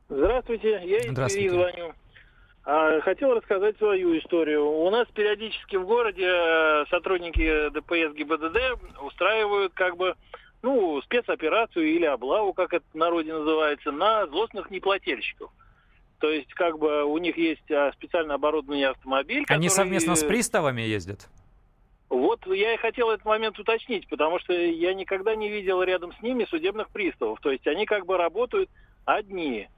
Здравствуйте, 0.09 0.69
я 0.69 0.97
из 0.97 1.33
Твери 1.33 1.49
звоню. 1.49 1.93
А, 2.63 2.99
хотел 3.01 3.33
рассказать 3.33 3.77
свою 3.77 4.17
историю. 4.17 4.65
У 4.65 4.89
нас 4.89 5.07
периодически 5.13 5.75
в 5.77 5.85
городе 5.85 6.27
э, 6.27 6.85
сотрудники 6.89 7.69
ДПС 7.69 8.13
ГИБДД 8.13 9.01
устраивают 9.03 9.73
как 9.73 9.95
бы 9.95 10.15
ну, 10.67 11.01
спецоперацию 11.01 11.87
или 11.87 12.03
облаву, 12.03 12.51
как 12.51 12.73
это 12.73 12.83
в 12.91 12.95
народе 12.95 13.33
называется, 13.33 13.89
на 13.91 14.27
злостных 14.27 14.69
неплательщиков. 14.69 15.49
То 16.19 16.29
есть, 16.29 16.53
как 16.55 16.77
бы 16.77 17.05
у 17.05 17.17
них 17.19 17.37
есть 17.37 17.71
а, 17.71 17.93
специально 17.93 18.33
оборудованный 18.33 18.83
автомобиль. 18.83 19.45
Они 19.47 19.67
который... 19.67 19.69
совместно 19.69 20.15
с 20.15 20.23
приставами 20.25 20.81
ездят? 20.81 21.29
Вот 22.09 22.45
я 22.47 22.73
и 22.73 22.77
хотел 22.77 23.11
этот 23.11 23.25
момент 23.25 23.57
уточнить, 23.59 24.09
потому 24.09 24.39
что 24.39 24.51
я 24.51 24.93
никогда 24.93 25.35
не 25.35 25.49
видел 25.49 25.81
рядом 25.83 26.11
с 26.13 26.21
ними 26.21 26.45
судебных 26.45 26.89
приставов. 26.89 27.39
То 27.39 27.51
есть 27.51 27.65
они 27.67 27.85
как 27.85 28.05
бы 28.05 28.17
работают 28.17 28.69
одни. 29.05 29.69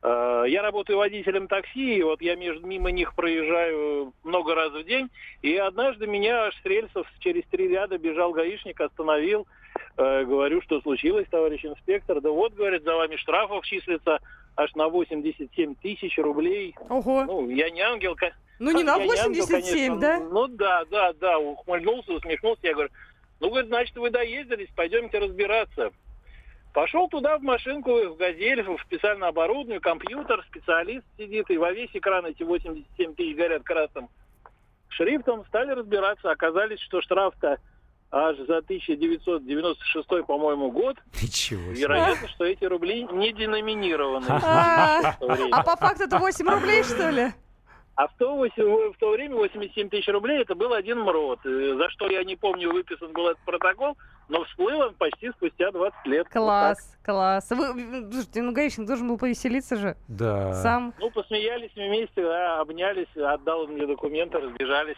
А, 0.00 0.44
я 0.44 0.62
работаю 0.62 0.96
водителем 0.96 1.48
такси, 1.48 1.96
и 1.96 2.02
вот 2.02 2.22
я 2.22 2.34
между, 2.34 2.66
мимо 2.66 2.90
них 2.90 3.14
проезжаю 3.14 4.14
много 4.24 4.54
раз 4.54 4.72
в 4.72 4.84
день, 4.84 5.10
и 5.42 5.54
однажды 5.56 6.06
меня 6.06 6.44
аж 6.44 6.54
с 6.62 6.64
рельсов 6.64 7.06
через 7.18 7.44
три 7.50 7.68
ряда 7.68 7.98
бежал 7.98 8.32
гаишник, 8.32 8.80
остановил, 8.80 9.46
Э, 9.96 10.24
говорю, 10.24 10.62
что 10.62 10.80
случилось, 10.80 11.26
товарищ 11.30 11.64
инспектор. 11.64 12.20
Да 12.20 12.30
вот, 12.30 12.54
говорит, 12.54 12.84
за 12.84 12.94
вами 12.94 13.16
штрафов 13.16 13.64
числится 13.64 14.18
аж 14.56 14.74
на 14.74 14.88
87 14.88 15.74
тысяч 15.76 16.16
рублей. 16.18 16.74
Ого. 16.88 17.24
Ну, 17.24 17.50
я 17.50 17.70
не 17.70 17.80
ангел, 17.80 18.16
ну, 18.58 18.72
не 18.72 18.84
на 18.84 18.98
87, 18.98 19.92
ангел, 19.92 19.98
да? 19.98 20.20
Ну, 20.20 20.46
да, 20.48 20.84
да, 20.90 21.12
да, 21.14 21.38
ухмыльнулся, 21.38 22.12
усмехнулся. 22.12 22.60
Я 22.62 22.74
говорю, 22.74 22.90
ну, 23.40 23.48
говорит, 23.48 23.68
значит, 23.68 23.96
вы 23.96 24.10
доездились, 24.10 24.68
пойдемте 24.76 25.18
разбираться. 25.18 25.90
Пошел 26.74 27.08
туда 27.08 27.38
в 27.38 27.42
машинку, 27.42 27.90
в 27.90 28.16
«Газель», 28.16 28.62
в 28.62 28.80
специально 28.82 29.28
оборудованную, 29.28 29.80
компьютер, 29.80 30.44
специалист 30.48 31.04
сидит, 31.18 31.50
и 31.50 31.56
во 31.56 31.72
весь 31.72 31.90
экран 31.94 32.26
эти 32.26 32.44
87 32.44 33.14
тысяч 33.14 33.36
горят 33.36 33.64
красным 33.64 34.08
шрифтом. 34.88 35.44
Стали 35.46 35.72
разбираться, 35.72 36.30
оказались, 36.30 36.80
что 36.80 37.00
штраф-то 37.00 37.58
аж 38.10 38.36
за 38.38 38.58
1996, 38.58 40.26
по-моему, 40.26 40.70
год. 40.70 40.96
Ничего 41.22 41.74
себе. 41.74 41.82
Вероятно, 41.82 42.28
что 42.28 42.44
эти 42.44 42.64
рубли 42.64 43.04
не 43.04 43.32
деноминированы. 43.32 44.26
А, 44.28 45.16
а 45.52 45.62
по 45.62 45.76
факту 45.76 46.04
это 46.04 46.18
8 46.18 46.48
рублей, 46.48 46.82
что 46.82 47.10
ли? 47.10 47.32
А 47.96 48.08
в 48.08 48.14
то, 48.16 48.34
в 48.34 48.98
то 48.98 49.10
время 49.10 49.34
87 49.34 49.90
тысяч 49.90 50.08
рублей 50.08 50.40
это 50.40 50.54
был 50.54 50.72
один 50.72 51.00
МРОД. 51.00 51.40
За 51.42 51.90
что 51.90 52.08
я 52.08 52.24
не 52.24 52.34
помню, 52.34 52.72
выписан 52.72 53.12
был 53.12 53.28
этот 53.28 53.44
протокол, 53.44 53.94
но 54.30 54.42
всплыл 54.44 54.80
он 54.80 54.94
почти 54.94 55.30
спустя 55.32 55.70
20 55.70 56.06
лет. 56.06 56.26
Класс, 56.30 56.78
вот 56.96 57.04
класс. 57.04 57.50
Вы, 57.50 58.10
слушайте, 58.10 58.40
ну 58.40 58.52
гаишник 58.52 58.86
должен 58.86 59.06
был 59.08 59.18
повеселиться 59.18 59.76
же. 59.76 59.96
Да. 60.08 60.54
Сам. 60.54 60.94
Ну, 60.98 61.10
посмеялись 61.10 61.72
вместе, 61.74 62.22
да, 62.22 62.60
обнялись, 62.60 63.14
отдал 63.16 63.66
мне 63.66 63.86
документы, 63.86 64.38
разбежались 64.38 64.96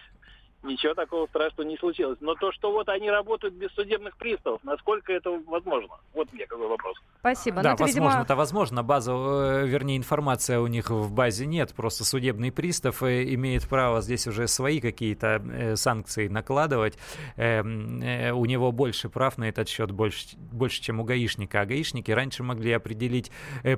ничего 0.63 0.95
такого 0.95 1.27
страшного 1.27 1.67
не 1.67 1.77
случилось. 1.77 2.19
Но 2.21 2.35
то, 2.35 2.53
что 2.53 2.73
вот 2.73 2.89
они 2.89 3.11
работают 3.11 3.55
без 3.55 3.71
судебных 3.73 4.17
приставов, 4.17 4.61
насколько 4.65 5.13
это 5.13 5.31
возможно? 5.47 5.97
Вот 6.15 6.33
мне 6.33 6.47
какой 6.47 6.69
вопрос. 6.69 6.97
Спасибо. 7.21 7.63
Да, 7.63 7.71
ну, 7.71 7.75
это, 7.75 7.83
возможно, 7.85 8.09
видимо... 8.09 8.23
это 8.25 8.37
возможно. 8.37 8.83
База, 8.83 9.13
э, 9.13 9.67
вернее, 9.67 9.97
информация 9.97 10.61
у 10.61 10.67
них 10.67 10.91
в 10.91 11.13
базе 11.13 11.47
нет. 11.47 11.73
Просто 11.75 12.05
судебный 12.05 12.53
пристав 12.53 13.03
э, 13.03 13.35
имеет 13.35 13.69
право 13.69 14.01
здесь 14.01 14.27
уже 14.27 14.49
свои 14.49 14.81
какие-то 14.81 15.43
э, 15.45 15.77
санкции 15.77 16.29
накладывать. 16.29 16.99
Эм, 17.37 18.03
у 18.35 18.45
него 18.45 18.73
больше 18.73 19.09
прав 19.09 19.39
на 19.39 19.49
этот 19.49 19.69
счет, 19.69 19.91
больше, 19.91 20.37
больше, 20.37 20.81
чем 20.81 21.01
у 21.01 21.05
гаишника. 21.05 21.61
А 21.61 21.65
гаишники 21.67 22.11
раньше 22.11 22.43
могли 22.43 22.73
определить 22.73 23.31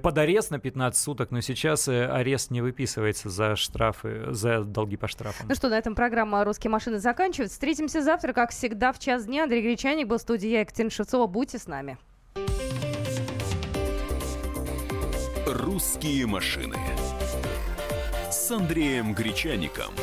под 0.03 0.19
арест 0.19 0.51
на 0.51 0.59
15 0.59 1.03
суток, 1.03 1.31
но 1.31 1.41
сейчас 1.41 1.89
арест 1.89 2.51
не 2.51 2.61
выписывается 2.61 3.29
за 3.29 3.57
штрафы, 3.57 4.33
за 4.33 4.65
долги 4.65 4.97
по 4.97 5.09
штрафам. 5.09 5.47
Ну 5.49 5.55
что, 5.55 5.69
на 5.69 5.79
этом 5.79 5.95
программа 5.95 6.45
«Русский 6.45 6.69
машины 6.75 6.99
заканчивается. 6.99 7.55
Встретимся 7.55 8.03
завтра, 8.03 8.33
как 8.33 8.51
всегда, 8.51 8.93
в 8.93 8.99
час 8.99 9.27
дня. 9.27 9.45
Андрей 9.45 9.63
Гречаник 9.63 10.09
был 10.09 10.19
в 10.19 10.21
студии, 10.21 10.49
я 10.49 10.61
Екатерина 10.61 10.91
Шевцова. 10.91 11.27
Будьте 11.29 11.59
с 11.59 11.69
нами. 11.69 11.97
«Русские 15.47 16.27
машины» 16.27 16.77
с 18.31 18.51
Андреем 18.51 19.15
Гречаником. 19.15 19.95